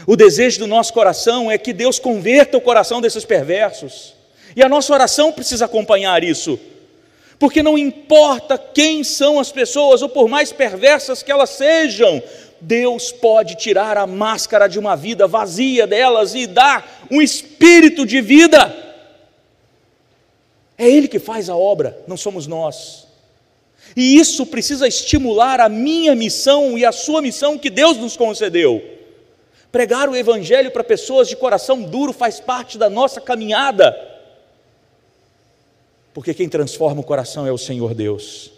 O 0.07 0.17
desejo 0.17 0.59
do 0.59 0.67
nosso 0.67 0.93
coração 0.93 1.51
é 1.51 1.57
que 1.57 1.73
Deus 1.73 1.99
converta 1.99 2.59
o 2.59 2.61
coração 2.61 3.01
desses 3.01 3.25
perversos. 3.25 4.15
E 4.57 4.63
a 4.63 4.69
nossa 4.69 4.93
oração 4.93 5.33
precisa 5.33 5.65
acompanhar 5.65 6.23
isso. 6.23 6.59
Porque 7.45 7.63
não 7.63 7.77
importa 7.77 8.57
quem 8.57 9.05
são 9.05 9.39
as 9.39 9.53
pessoas, 9.53 10.01
ou 10.01 10.09
por 10.09 10.31
mais 10.31 10.51
perversas 10.51 11.23
que 11.23 11.31
elas 11.31 11.51
sejam, 11.51 12.23
Deus 12.59 13.13
pode 13.13 13.55
tirar 13.55 13.99
a 13.99 14.07
máscara 14.07 14.67
de 14.67 14.79
uma 14.79 14.97
vida 14.97 15.27
vazia 15.27 15.87
delas 15.87 16.35
e 16.35 16.47
dar 16.47 17.07
um 17.11 17.21
espírito 17.21 18.07
de 18.07 18.23
vida. 18.23 18.75
É 20.79 20.89
Ele 20.89 21.07
que 21.07 21.19
faz 21.19 21.51
a 21.51 21.55
obra, 21.55 22.03
não 22.09 22.17
somos 22.17 22.47
nós. 22.47 23.07
E 23.95 24.17
isso 24.17 24.47
precisa 24.47 24.89
estimular 24.89 25.61
a 25.61 25.69
minha 25.69 26.15
missão 26.15 26.79
e 26.79 26.85
a 26.87 26.93
sua 26.93 27.21
missão 27.21 27.59
que 27.59 27.69
Deus 27.69 27.99
nos 27.99 28.17
concedeu. 28.17 28.83
Pregar 29.71 30.09
o 30.09 30.17
Evangelho 30.17 30.71
para 30.71 30.83
pessoas 30.83 31.29
de 31.29 31.37
coração 31.37 31.83
duro 31.83 32.15
faz 32.15 32.41
parte 32.41 32.79
da 32.79 32.89
nossa 32.89 33.21
caminhada 33.21 34.14
porque 36.15 36.33
quem 36.33 36.49
transforma 36.49 37.01
o 37.01 37.05
coração 37.05 37.45
é 37.45 37.53
o 37.53 37.59
Senhor 37.59 37.93
Deus. 37.93 38.53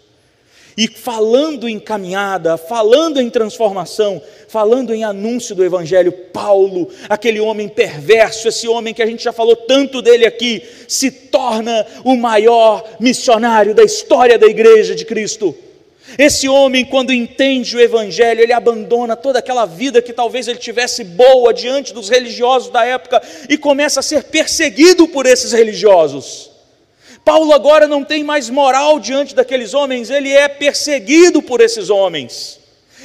E 0.77 0.87
falando 0.87 1.67
em 1.67 1.79
caminhada, 1.79 2.55
falando 2.55 3.19
em 3.19 3.31
transformação, 3.31 4.21
falando 4.47 4.93
em 4.93 5.03
anúncio 5.03 5.55
do 5.55 5.65
Evangelho, 5.65 6.11
Paulo, 6.11 6.87
aquele 7.09 7.39
homem 7.39 7.67
perverso, 7.67 8.47
esse 8.47 8.67
homem 8.67 8.93
que 8.93 9.01
a 9.01 9.07
gente 9.07 9.23
já 9.23 9.33
falou 9.33 9.55
tanto 9.55 10.03
dele 10.03 10.23
aqui, 10.23 10.61
se 10.87 11.09
torna 11.09 11.83
o 12.03 12.15
maior 12.15 12.87
missionário 12.99 13.73
da 13.73 13.83
história 13.83 14.37
da 14.37 14.45
igreja 14.45 14.93
de 14.93 15.03
Cristo. 15.03 15.55
Esse 16.15 16.47
homem, 16.47 16.85
quando 16.85 17.11
entende 17.11 17.75
o 17.75 17.81
Evangelho, 17.81 18.41
ele 18.41 18.53
abandona 18.53 19.15
toda 19.15 19.39
aquela 19.39 19.65
vida 19.65 19.99
que 19.99 20.13
talvez 20.13 20.47
ele 20.47 20.59
tivesse 20.59 21.03
boa 21.03 21.51
diante 21.51 21.91
dos 21.91 22.07
religiosos 22.07 22.69
da 22.69 22.85
época 22.85 23.19
e 23.49 23.57
começa 23.57 23.99
a 23.99 24.03
ser 24.03 24.25
perseguido 24.25 25.07
por 25.07 25.25
esses 25.25 25.53
religiosos. 25.53 26.46
Paulo 27.27 27.51
agora 27.51 27.89
não 27.89 28.05
tem 28.05 28.23
mais 28.23 28.49
moral 28.49 29.01
diante 29.01 29.35
daqueles 29.35 29.73
homens, 29.73 30.09
ele 30.09 30.31
é 30.31 30.47
perseguido 30.47 31.41
por 31.41 31.59
esses 31.59 31.89
homens. 31.89 32.57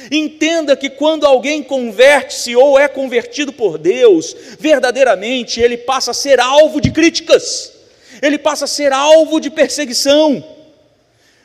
Entenda 0.09 0.77
que 0.77 0.89
quando 0.89 1.25
alguém 1.25 1.61
converte-se 1.61 2.55
ou 2.55 2.79
é 2.79 2.87
convertido 2.87 3.51
por 3.51 3.77
Deus, 3.77 4.33
verdadeiramente 4.57 5.59
ele 5.59 5.75
passa 5.75 6.11
a 6.11 6.13
ser 6.13 6.39
alvo 6.39 6.79
de 6.79 6.89
críticas, 6.89 7.73
ele 8.21 8.37
passa 8.37 8.63
a 8.63 8.67
ser 8.67 8.93
alvo 8.93 9.41
de 9.41 9.49
perseguição. 9.49 10.41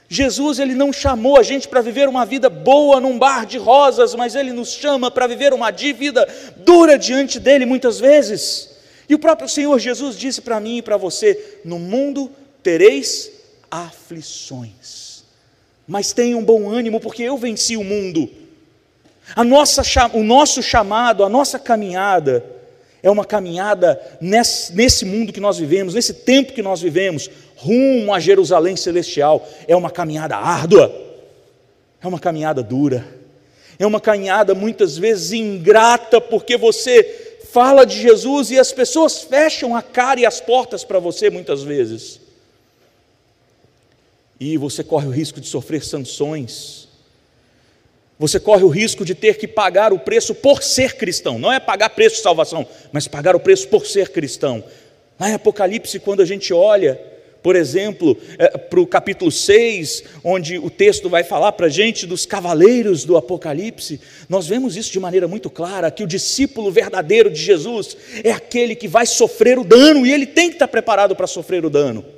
Jesus 0.09 0.61
ele 0.61 0.77
não 0.77 0.93
chamou 0.93 1.37
a 1.37 1.43
gente 1.43 1.67
para 1.67 1.81
viver 1.81 2.09
uma 2.09 2.25
vida 2.25 2.49
boa 2.49 3.01
num 3.01 3.19
bar 3.19 3.45
de 3.45 3.59
rosas, 3.59 4.15
mas 4.15 4.37
ele 4.37 4.53
nos 4.53 4.71
chama 4.71 5.11
para 5.11 5.27
viver 5.27 5.53
uma 5.53 5.73
vida 5.73 6.29
dura 6.59 6.97
diante 6.97 7.41
dele 7.41 7.67
muitas 7.67 7.99
vezes. 7.99 8.71
E 9.09 9.17
o 9.17 9.19
próprio 9.19 9.49
Senhor 9.49 9.77
Jesus 9.81 10.17
disse 10.17 10.41
para 10.41 10.61
mim 10.61 10.77
e 10.77 10.83
para 10.83 10.97
você: 10.97 11.59
no 11.65 11.81
mundo 11.81 12.31
tereis 12.63 13.31
aflições. 13.71 15.25
Mas 15.87 16.13
tenham 16.13 16.45
bom 16.45 16.69
ânimo, 16.69 17.01
porque 17.01 17.23
eu 17.23 17.37
venci 17.39 17.77
o 17.77 17.85
mundo. 17.85 18.29
A 19.35 19.45
nossa, 19.45 19.83
o 20.13 20.23
nosso 20.23 20.63
chamado, 20.63 21.25
a 21.25 21.29
nossa 21.29 21.59
caminhada, 21.59 22.45
é 23.03 23.11
uma 23.11 23.25
caminhada 23.25 24.01
nesse, 24.21 24.75
nesse 24.75 25.05
mundo 25.05 25.33
que 25.33 25.41
nós 25.41 25.59
vivemos, 25.59 25.95
nesse 25.95 26.13
tempo 26.13 26.53
que 26.53 26.63
nós 26.63 26.81
vivemos, 26.81 27.31
rumo 27.57 28.13
a 28.13 28.21
Jerusalém 28.21 28.77
celestial. 28.77 29.47
É 29.67 29.77
uma 29.77 29.91
caminhada 29.91 30.37
árdua, 30.37 30.95
é 32.03 32.07
uma 32.07 32.19
caminhada 32.19 32.63
dura, 32.63 33.07
é 33.79 33.87
uma 33.87 34.01
caminhada 34.01 34.55
muitas 34.55 34.99
vezes 34.99 35.33
ingrata, 35.33 36.21
porque 36.21 36.57
você 36.57 37.39
fala 37.51 37.87
de 37.87 38.01
Jesus 38.01 38.51
e 38.51 38.59
as 38.59 38.73
pessoas 38.73 39.23
fecham 39.23 39.75
a 39.75 39.81
cara 39.81 40.21
e 40.21 40.27
as 40.27 40.39
portas 40.41 40.85
para 40.85 40.99
você 40.99 41.31
muitas 41.31 41.63
vezes 41.63 42.28
e 44.41 44.57
você 44.57 44.85
corre 44.85 45.07
o 45.07 45.11
risco 45.11 45.41
de 45.41 45.47
sofrer 45.49 45.85
sanções. 45.85 46.89
Você 48.19 48.41
corre 48.41 48.65
o 48.65 48.69
risco 48.69 49.05
de 49.05 49.15
ter 49.15 49.37
que 49.39 49.47
pagar 49.47 49.93
o 49.93 49.99
preço 49.99 50.35
por 50.35 50.63
ser 50.63 50.97
cristão. 50.97 51.39
Não 51.39 51.53
é 51.53 51.61
pagar 51.61 51.91
preço 51.91 52.17
de 52.17 52.23
salvação, 52.23 52.67
mas 52.93 53.07
pagar 53.07 53.37
o 53.37 53.41
preço 53.41 53.69
por 53.69 53.87
ser 53.87 54.11
cristão. 54.11 54.65
Lá 55.19 55.31
em 55.31 55.35
Apocalipse, 55.35 56.01
quando 56.01 56.21
a 56.21 56.25
gente 56.25 56.53
olha, 56.53 57.01
por 57.43 57.55
exemplo, 57.55 58.17
é, 58.37 58.59
para 58.59 58.81
o 58.81 58.87
capítulo 58.87 59.31
6, 59.31 60.03
onde 60.25 60.59
o 60.59 60.69
texto 60.69 61.09
vai 61.09 61.23
falar 61.23 61.53
para 61.53 61.67
a 61.67 61.71
gente 61.71 62.07
dos 62.07 62.27
cavaleiros 62.27 63.05
do 63.05 63.17
Apocalipse, 63.17 64.01
nós 64.29 64.49
vemos 64.49 64.77
isso 64.77 64.93
de 64.93 64.99
maneira 64.99 65.29
muito 65.29 65.49
clara: 65.49 65.91
que 65.91 66.03
o 66.03 66.07
discípulo 66.07 66.71
verdadeiro 66.73 67.31
de 67.31 67.41
Jesus 67.41 67.97
é 68.25 68.33
aquele 68.33 68.75
que 68.75 68.89
vai 68.89 69.07
sofrer 69.07 69.59
o 69.59 69.65
dano, 69.65 70.05
e 70.05 70.13
ele 70.13 70.27
tem 70.27 70.49
que 70.49 70.57
estar 70.57 70.69
preparado 70.69 71.15
para 71.15 71.27
sofrer 71.29 71.65
o 71.65 71.71
dano. 71.71 72.18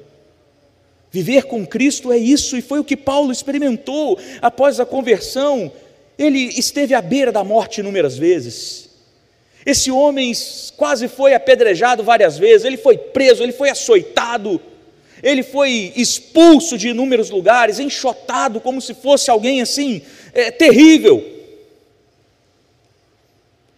Viver 1.12 1.44
com 1.44 1.66
Cristo 1.66 2.12
é 2.12 2.16
isso, 2.16 2.56
e 2.56 2.62
foi 2.62 2.78
o 2.78 2.84
que 2.84 2.96
Paulo 2.96 3.32
experimentou 3.32 4.18
após 4.40 4.78
a 4.78 4.86
conversão. 4.86 5.72
Ele 6.16 6.38
esteve 6.38 6.94
à 6.94 7.02
beira 7.02 7.32
da 7.32 7.42
morte 7.42 7.80
inúmeras 7.80 8.16
vezes. 8.16 8.88
Esse 9.66 9.90
homem 9.90 10.32
quase 10.76 11.08
foi 11.08 11.34
apedrejado 11.34 12.02
várias 12.02 12.38
vezes, 12.38 12.64
ele 12.64 12.76
foi 12.76 12.96
preso, 12.96 13.42
ele 13.42 13.52
foi 13.52 13.68
açoitado, 13.68 14.60
ele 15.22 15.42
foi 15.42 15.92
expulso 15.96 16.78
de 16.78 16.88
inúmeros 16.88 17.28
lugares, 17.28 17.78
enxotado 17.78 18.60
como 18.60 18.80
se 18.80 18.94
fosse 18.94 19.30
alguém 19.30 19.60
assim, 19.60 20.00
é, 20.32 20.50
terrível. 20.50 21.38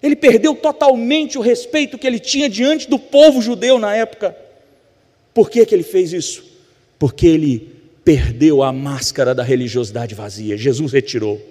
Ele 0.02 0.14
perdeu 0.14 0.54
totalmente 0.54 1.38
o 1.38 1.40
respeito 1.40 1.96
que 1.96 2.06
ele 2.06 2.18
tinha 2.18 2.48
diante 2.48 2.90
do 2.90 2.98
povo 2.98 3.40
judeu 3.40 3.78
na 3.78 3.94
época. 3.94 4.36
Por 5.32 5.48
que, 5.48 5.64
que 5.64 5.74
ele 5.74 5.84
fez 5.84 6.12
isso? 6.12 6.51
Porque 7.02 7.26
ele 7.26 7.68
perdeu 8.04 8.62
a 8.62 8.72
máscara 8.72 9.34
da 9.34 9.42
religiosidade 9.42 10.14
vazia. 10.14 10.56
Jesus 10.56 10.92
retirou. 10.92 11.42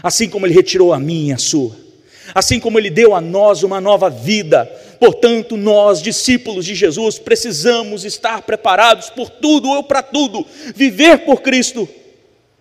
Assim 0.00 0.28
como 0.28 0.46
ele 0.46 0.54
retirou 0.54 0.92
a 0.92 1.00
minha, 1.00 1.34
a 1.34 1.38
sua. 1.38 1.74
Assim 2.32 2.60
como 2.60 2.78
ele 2.78 2.88
deu 2.88 3.12
a 3.12 3.20
nós 3.20 3.64
uma 3.64 3.80
nova 3.80 4.08
vida. 4.08 4.64
Portanto, 5.00 5.56
nós, 5.56 6.00
discípulos 6.00 6.64
de 6.64 6.76
Jesus, 6.76 7.18
precisamos 7.18 8.04
estar 8.04 8.42
preparados 8.42 9.10
por 9.10 9.30
tudo 9.30 9.68
ou 9.68 9.82
para 9.82 10.00
tudo, 10.00 10.46
viver 10.76 11.24
por 11.24 11.42
Cristo 11.42 11.88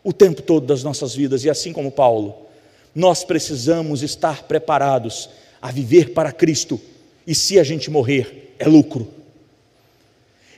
o 0.04 0.12
tempo 0.12 0.41
todo 0.41 0.65
das 0.65 0.82
nossas 0.82 1.13
vidas. 1.13 1.43
E 1.43 1.52
assim 1.52 1.71
como 1.71 1.91
Paulo, 1.91 2.48
nós 2.95 3.24
precisamos 3.24 4.02
estar 4.02 4.41
preparados 4.45 5.30
a 5.62 5.71
viver 5.71 6.13
para 6.13 6.32
Cristo. 6.32 6.82
E 7.28 7.36
se 7.36 7.60
a 7.60 7.63
gente 7.63 7.91
morrer, 7.91 8.56
é 8.58 8.67
lucro. 8.67 9.08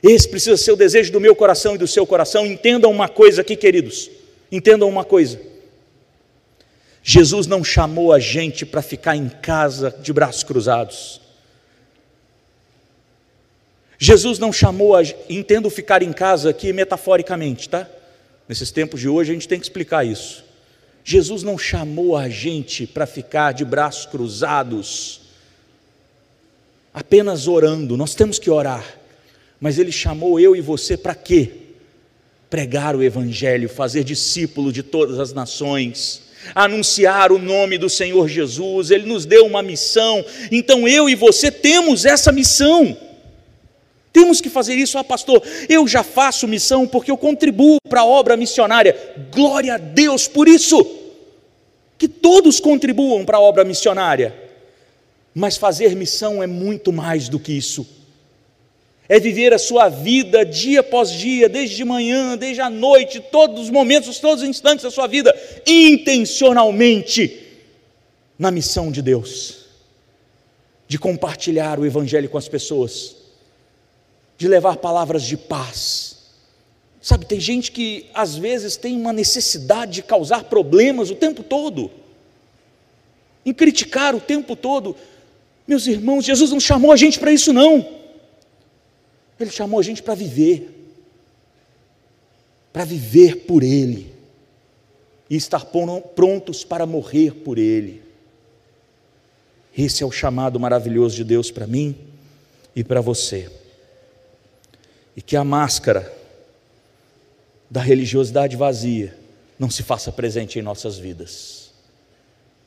Esse 0.02 0.28
precisa 0.28 0.56
ser 0.56 0.72
o 0.72 0.76
desejo 0.76 1.12
do 1.12 1.20
meu 1.20 1.34
coração 1.34 1.74
e 1.74 1.78
do 1.78 1.86
seu 1.86 2.06
coração. 2.06 2.46
Entendam 2.46 2.90
uma 2.90 3.08
coisa 3.08 3.40
aqui, 3.40 3.56
queridos. 3.56 4.10
Entendam 4.50 4.88
uma 4.88 5.04
coisa. 5.04 5.40
Jesus 7.02 7.46
não 7.46 7.64
chamou 7.64 8.12
a 8.12 8.18
gente 8.18 8.66
para 8.66 8.82
ficar 8.82 9.16
em 9.16 9.28
casa 9.28 9.94
de 10.00 10.12
braços 10.12 10.42
cruzados. 10.42 11.20
Jesus 13.98 14.38
não 14.38 14.52
chamou 14.52 14.94
a. 14.94 15.02
Entendo 15.28 15.68
ficar 15.70 16.02
em 16.02 16.12
casa 16.12 16.50
aqui 16.50 16.72
metaforicamente, 16.72 17.68
tá? 17.68 17.88
Nesses 18.48 18.70
tempos 18.70 19.00
de 19.00 19.08
hoje 19.08 19.30
a 19.32 19.34
gente 19.34 19.48
tem 19.48 19.58
que 19.58 19.64
explicar 19.66 20.06
isso. 20.06 20.44
Jesus 21.04 21.42
não 21.42 21.56
chamou 21.56 22.16
a 22.16 22.28
gente 22.28 22.86
para 22.86 23.06
ficar 23.06 23.52
de 23.52 23.64
braços 23.64 24.04
cruzados, 24.04 25.22
apenas 26.92 27.48
orando. 27.48 27.96
Nós 27.96 28.14
temos 28.14 28.38
que 28.38 28.50
orar. 28.50 28.97
Mas 29.60 29.78
Ele 29.78 29.90
chamou 29.90 30.38
eu 30.38 30.54
e 30.54 30.60
você 30.60 30.96
para 30.96 31.14
quê? 31.14 31.50
Pregar 32.48 32.94
o 32.94 33.02
Evangelho, 33.02 33.68
fazer 33.68 34.04
discípulo 34.04 34.72
de 34.72 34.82
todas 34.82 35.18
as 35.18 35.32
nações, 35.32 36.22
anunciar 36.54 37.32
o 37.32 37.38
nome 37.38 37.76
do 37.76 37.90
Senhor 37.90 38.28
Jesus, 38.28 38.90
Ele 38.90 39.06
nos 39.06 39.26
deu 39.26 39.46
uma 39.46 39.62
missão, 39.62 40.24
então 40.50 40.86
eu 40.86 41.08
e 41.08 41.14
você 41.14 41.50
temos 41.50 42.04
essa 42.04 42.30
missão. 42.32 42.96
Temos 44.12 44.40
que 44.40 44.48
fazer 44.48 44.74
isso, 44.74 44.96
ah, 44.96 45.04
pastor. 45.04 45.42
Eu 45.68 45.86
já 45.86 46.02
faço 46.02 46.48
missão 46.48 46.86
porque 46.86 47.10
eu 47.10 47.16
contribuo 47.16 47.76
para 47.88 48.00
a 48.00 48.06
obra 48.06 48.36
missionária. 48.36 48.96
Glória 49.30 49.74
a 49.74 49.78
Deus 49.78 50.26
por 50.26 50.48
isso. 50.48 50.84
Que 51.98 52.08
todos 52.08 52.58
contribuam 52.58 53.24
para 53.24 53.36
a 53.36 53.40
obra 53.40 53.64
missionária. 53.64 54.34
Mas 55.34 55.58
fazer 55.58 55.94
missão 55.94 56.42
é 56.42 56.46
muito 56.46 56.90
mais 56.90 57.28
do 57.28 57.38
que 57.38 57.52
isso 57.52 57.97
é 59.08 59.18
viver 59.18 59.54
a 59.54 59.58
sua 59.58 59.88
vida 59.88 60.44
dia 60.44 60.80
após 60.80 61.10
dia, 61.10 61.48
desde 61.48 61.76
de 61.76 61.84
manhã, 61.84 62.36
desde 62.36 62.60
a 62.60 62.68
noite, 62.68 63.20
todos 63.20 63.62
os 63.62 63.70
momentos, 63.70 64.18
todos 64.18 64.42
os 64.42 64.48
instantes 64.48 64.82
da 64.82 64.90
sua 64.90 65.06
vida, 65.06 65.34
intencionalmente 65.66 67.46
na 68.38 68.50
missão 68.50 68.92
de 68.92 69.00
Deus, 69.00 69.64
de 70.86 70.98
compartilhar 70.98 71.80
o 71.80 71.86
Evangelho 71.86 72.28
com 72.28 72.36
as 72.36 72.48
pessoas, 72.48 73.16
de 74.36 74.46
levar 74.46 74.76
palavras 74.76 75.22
de 75.22 75.38
paz. 75.38 76.18
Sabe, 77.00 77.24
tem 77.24 77.40
gente 77.40 77.72
que 77.72 78.06
às 78.12 78.36
vezes 78.36 78.76
tem 78.76 78.94
uma 78.94 79.12
necessidade 79.12 79.92
de 79.92 80.02
causar 80.02 80.44
problemas 80.44 81.10
o 81.10 81.14
tempo 81.14 81.42
todo, 81.42 81.90
em 83.46 83.54
criticar 83.54 84.14
o 84.14 84.20
tempo 84.20 84.54
todo. 84.54 84.94
Meus 85.66 85.86
irmãos, 85.86 86.26
Jesus 86.26 86.50
não 86.50 86.60
chamou 86.60 86.92
a 86.92 86.96
gente 86.96 87.18
para 87.18 87.32
isso, 87.32 87.54
não. 87.54 87.97
Ele 89.40 89.50
chamou 89.50 89.78
a 89.78 89.82
gente 89.82 90.02
para 90.02 90.14
viver, 90.14 90.90
para 92.72 92.84
viver 92.84 93.46
por 93.46 93.62
Ele 93.62 94.12
e 95.30 95.36
estar 95.36 95.66
prontos 96.14 96.64
para 96.64 96.84
morrer 96.84 97.34
por 97.34 97.58
Ele. 97.58 98.02
Esse 99.76 100.02
é 100.02 100.06
o 100.06 100.10
chamado 100.10 100.58
maravilhoso 100.58 101.14
de 101.14 101.24
Deus 101.24 101.50
para 101.50 101.66
mim 101.66 101.96
e 102.74 102.82
para 102.82 103.00
você. 103.00 103.48
E 105.14 105.22
que 105.22 105.36
a 105.36 105.44
máscara 105.44 106.12
da 107.70 107.80
religiosidade 107.80 108.56
vazia 108.56 109.16
não 109.56 109.70
se 109.70 109.82
faça 109.82 110.10
presente 110.10 110.58
em 110.58 110.62
nossas 110.62 110.98
vidas, 110.98 111.70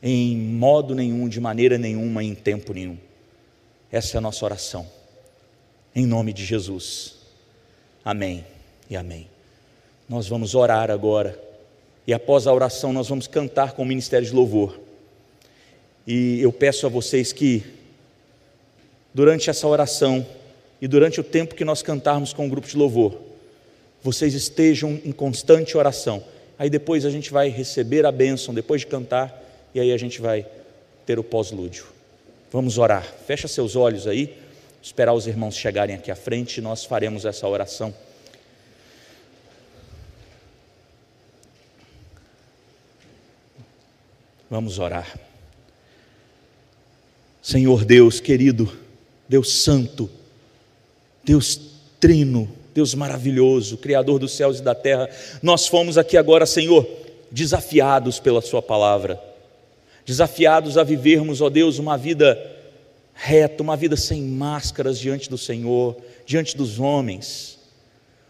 em 0.02 0.38
modo 0.38 0.96
nenhum, 0.96 1.28
de 1.28 1.40
maneira 1.40 1.78
nenhuma, 1.78 2.24
em 2.24 2.36
tempo 2.36 2.74
nenhum. 2.74 2.98
Essa 3.92 4.18
é 4.18 4.20
a 4.20 4.22
nossa 4.22 4.46
oração 4.46 5.01
em 5.96 6.06
nome 6.06 6.34
de 6.34 6.46
Jesus. 6.46 7.16
Amém 8.04 8.46
e 8.90 8.96
amém. 8.96 9.28
Nós 10.08 10.28
vamos 10.28 10.56
orar 10.56 10.90
agora 10.92 11.40
E 12.06 12.14
após 12.14 12.48
a 12.48 12.54
oração, 12.54 12.92
nós 12.92 13.08
vamos 13.08 13.28
cantar 13.28 13.74
com 13.74 13.84
o 13.84 13.86
Ministério 13.86 14.28
de 14.28 14.34
Louvor. 14.34 14.80
E 16.06 16.42
eu 16.42 16.52
peço 16.52 16.86
a 16.86 16.90
vocês 16.90 17.32
que, 17.32 17.64
durante 19.14 19.50
essa 19.50 19.68
oração 19.68 20.26
e 20.82 20.88
durante 20.88 21.20
o 21.20 21.24
tempo 21.24 21.54
que 21.54 21.64
nós 21.64 21.84
cantarmos 21.84 22.34
com 22.34 22.48
o 22.48 22.50
grupo 22.50 22.68
de 22.68 22.76
louvor, 22.76 23.20
vocês 24.02 24.34
estejam 24.34 25.00
em 25.06 25.12
constante 25.12 25.78
oração. 25.78 26.24
Aí 26.58 26.70
depois 26.70 27.06
a 27.06 27.12
gente 27.12 27.32
vai 27.32 27.50
receber 27.50 28.06
a 28.06 28.12
bênção, 28.12 28.54
depois 28.54 28.82
de 28.82 28.88
cantar, 28.88 29.40
e 29.74 29.80
aí 29.80 29.92
a 29.92 29.98
gente 29.98 30.20
vai 30.20 30.46
ter 31.06 31.20
o 31.20 31.24
pós-lúdio. 31.24 31.86
Vamos 32.52 32.80
orar. 32.80 33.06
Fecha 33.28 33.48
seus 33.48 33.76
olhos 33.76 34.08
aí, 34.08 34.36
esperar 34.82 35.14
os 35.14 35.28
irmãos 35.28 35.56
chegarem 35.56 35.96
aqui 35.96 36.10
à 36.10 36.16
frente 36.16 36.58
e 36.58 36.62
nós 36.62 36.84
faremos 36.84 37.26
essa 37.26 37.48
oração. 37.48 37.94
Vamos 44.50 44.80
orar. 44.80 45.18
Senhor 47.42 47.86
Deus 47.86 48.20
querido, 48.20 48.72
Deus 49.28 49.64
Santo, 49.64 50.10
Deus 51.24 51.60
Trino, 52.00 52.52
Deus 52.74 52.94
maravilhoso, 52.94 53.78
Criador 53.78 54.20
dos 54.20 54.34
céus 54.34 54.60
e 54.60 54.62
da 54.62 54.76
terra, 54.76 55.10
nós 55.42 55.68
fomos 55.68 55.98
aqui 55.98 56.18
agora, 56.18 56.46
Senhor, 56.46 56.88
desafiados 57.32 58.20
pela 58.20 58.42
Sua 58.42 58.62
palavra, 58.62 59.22
desafiados 60.06 60.78
a 60.78 60.84
vivermos, 60.84 61.42
ó 61.42 61.50
Deus, 61.50 61.80
uma 61.80 61.98
vida 61.98 62.38
reta, 63.24 63.62
uma 63.62 63.78
vida 63.78 63.96
sem 63.96 64.24
máscaras 64.24 64.98
diante 64.98 65.30
do 65.30 65.38
Senhor, 65.38 65.96
diante 66.26 66.58
dos 66.58 66.80
homens. 66.80 67.60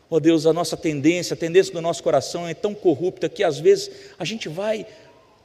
Ó 0.10 0.20
Deus, 0.20 0.46
a 0.46 0.52
nossa 0.52 0.76
tendência, 0.76 1.34
a 1.34 1.38
tendência 1.38 1.72
do 1.72 1.82
nosso 1.82 2.04
coração 2.04 2.46
é 2.46 2.54
tão 2.54 2.76
corrupta 2.76 3.30
que 3.30 3.42
às 3.42 3.58
vezes 3.58 3.90
a 4.20 4.26
gente 4.26 4.50
vai 4.50 4.86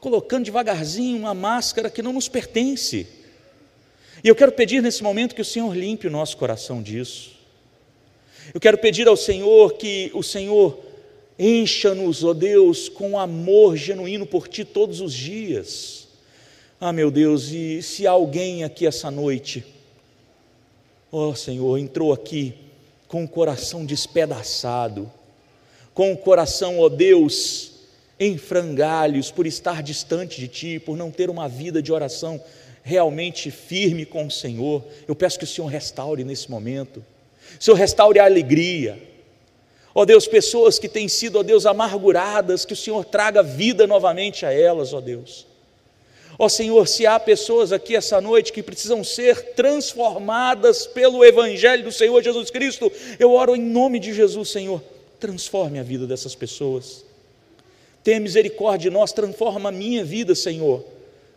colocando 0.01 0.47
devagarzinho 0.47 1.19
uma 1.19 1.33
máscara 1.33 1.89
que 1.89 2.03
não 2.03 2.13
nos 2.13 2.29
pertence. 2.29 3.07
E 4.25 4.27
eu 4.27 4.35
quero 4.35 4.51
pedir 4.51 4.83
nesse 4.83 5.01
momento 5.05 5.33
que 5.33 5.43
o 5.43 5.45
Senhor 5.45 5.73
limpe 5.77 6.09
o 6.09 6.11
nosso 6.11 6.37
coração 6.37 6.83
disso. 6.83 7.37
Eu 8.53 8.61
quero 8.61 8.79
pedir 8.79 9.07
ao 9.07 9.17
Senhor 9.17 9.75
que 9.75 10.11
o 10.13 10.25
Senhor 10.25 10.77
encha-nos, 11.39 12.25
ó 12.25 12.35
Deus, 12.35 12.89
com 12.89 13.17
amor 13.17 13.77
genuíno 13.77 14.27
por 14.27 14.49
Ti 14.49 14.65
todos 14.65 15.01
os 15.01 15.15
dias. 15.15 16.06
Ah, 16.79 16.93
meu 16.93 17.11
Deus, 17.11 17.49
e 17.49 17.81
se 17.81 18.07
alguém 18.07 18.63
aqui 18.63 18.87
essa 18.87 19.11
noite, 19.11 19.65
ó 21.11 21.35
Senhor, 21.35 21.79
entrou 21.79 22.13
aqui 22.13 22.55
com 23.09 23.25
o 23.25 23.29
coração 23.29 23.87
despedaçado, 23.87 25.11
com 25.95 26.13
o 26.13 26.17
coração, 26.19 26.79
ó 26.79 26.91
Deus, 26.91 27.73
em 28.21 28.37
frangalhos 28.37 29.31
por 29.31 29.47
estar 29.47 29.83
distante 29.83 30.39
de 30.39 30.49
Ti, 30.49 30.79
por 30.79 30.99
não 30.99 31.11
ter 31.11 31.31
uma 31.31 31.49
vida 31.49 31.81
de 31.81 31.91
oração 31.91 32.39
realmente 32.83 33.51
firme 33.51 34.05
com 34.05 34.27
o 34.27 34.31
Senhor, 34.31 34.85
eu 35.09 35.17
peço 35.17 35.39
que 35.39 35.45
o 35.45 35.49
Senhor 35.49 35.69
restaure 35.69 36.25
nesse 36.25 36.51
momento. 36.51 37.03
Senhor, 37.59 37.77
restaure 37.79 38.19
a 38.19 38.27
alegria. 38.27 39.03
Ó 39.95 40.05
Deus, 40.05 40.29
pessoas 40.29 40.79
que 40.79 40.91
têm 40.91 41.09
sido, 41.09 41.39
ó 41.39 41.43
Deus, 41.43 41.65
amarguradas, 41.65 42.67
que 42.67 42.75
o 42.75 42.77
Senhor 42.77 43.03
traga 43.07 43.43
vida 43.43 43.87
novamente 43.87 44.45
a 44.45 44.53
elas, 44.53 44.93
ó 44.93 45.01
Deus. 45.01 45.46
Ó 46.39 46.49
Senhor, 46.49 46.87
se 46.87 47.07
há 47.07 47.19
pessoas 47.19 47.73
aqui 47.73 47.97
essa 47.97 48.21
noite 48.21 48.53
que 48.53 48.63
precisam 48.63 49.03
ser 49.03 49.55
transformadas 49.55 50.87
pelo 50.87 51.25
Evangelho 51.25 51.85
do 51.85 51.93
Senhor 51.93 52.23
Jesus 52.23 52.51
Cristo, 52.51 52.93
eu 53.19 53.33
oro 53.33 53.57
em 53.57 53.63
nome 53.63 53.99
de 53.99 54.13
Jesus, 54.13 54.51
Senhor, 54.51 54.83
transforme 55.19 55.79
a 55.79 55.83
vida 55.83 56.07
dessas 56.07 56.35
pessoas. 56.35 57.05
Tenha 58.05 58.21
misericórdia 58.21 58.91
de 58.91 58.95
nós, 58.95 59.13
transforma 59.13 59.71
a 59.71 59.73
minha 59.73 60.05
vida, 60.05 60.35
Senhor 60.35 60.85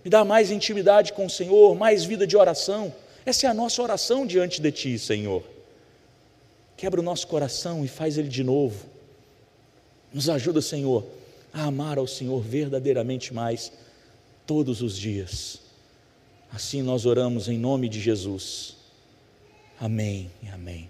me 0.03 0.09
dá 0.09 0.23
mais 0.23 0.51
intimidade 0.51 1.13
com 1.13 1.25
o 1.25 1.29
Senhor, 1.29 1.75
mais 1.75 2.05
vida 2.05 2.25
de 2.25 2.37
oração. 2.37 2.93
Essa 3.25 3.47
é 3.47 3.49
a 3.49 3.53
nossa 3.53 3.81
oração 3.81 4.25
diante 4.25 4.61
de 4.61 4.71
Ti, 4.71 4.97
Senhor. 4.97 5.43
Quebra 6.77 7.01
o 7.01 7.03
nosso 7.03 7.27
coração 7.27 7.83
e 7.83 7.87
faz 7.87 8.17
ele 8.17 8.29
de 8.29 8.43
novo. 8.43 8.85
Nos 10.13 10.29
ajuda, 10.29 10.61
Senhor, 10.61 11.05
a 11.53 11.65
amar 11.65 11.97
ao 11.97 12.07
Senhor 12.07 12.41
verdadeiramente 12.41 13.33
mais 13.33 13.71
todos 14.49 14.81
os 14.81 14.97
dias. 14.97 15.61
Assim 16.51 16.81
nós 16.81 17.05
oramos 17.05 17.47
em 17.47 17.55
nome 17.55 17.87
de 17.87 18.01
Jesus. 18.01 18.75
Amém 19.79 20.31
e 20.41 20.47
amém. 20.47 20.89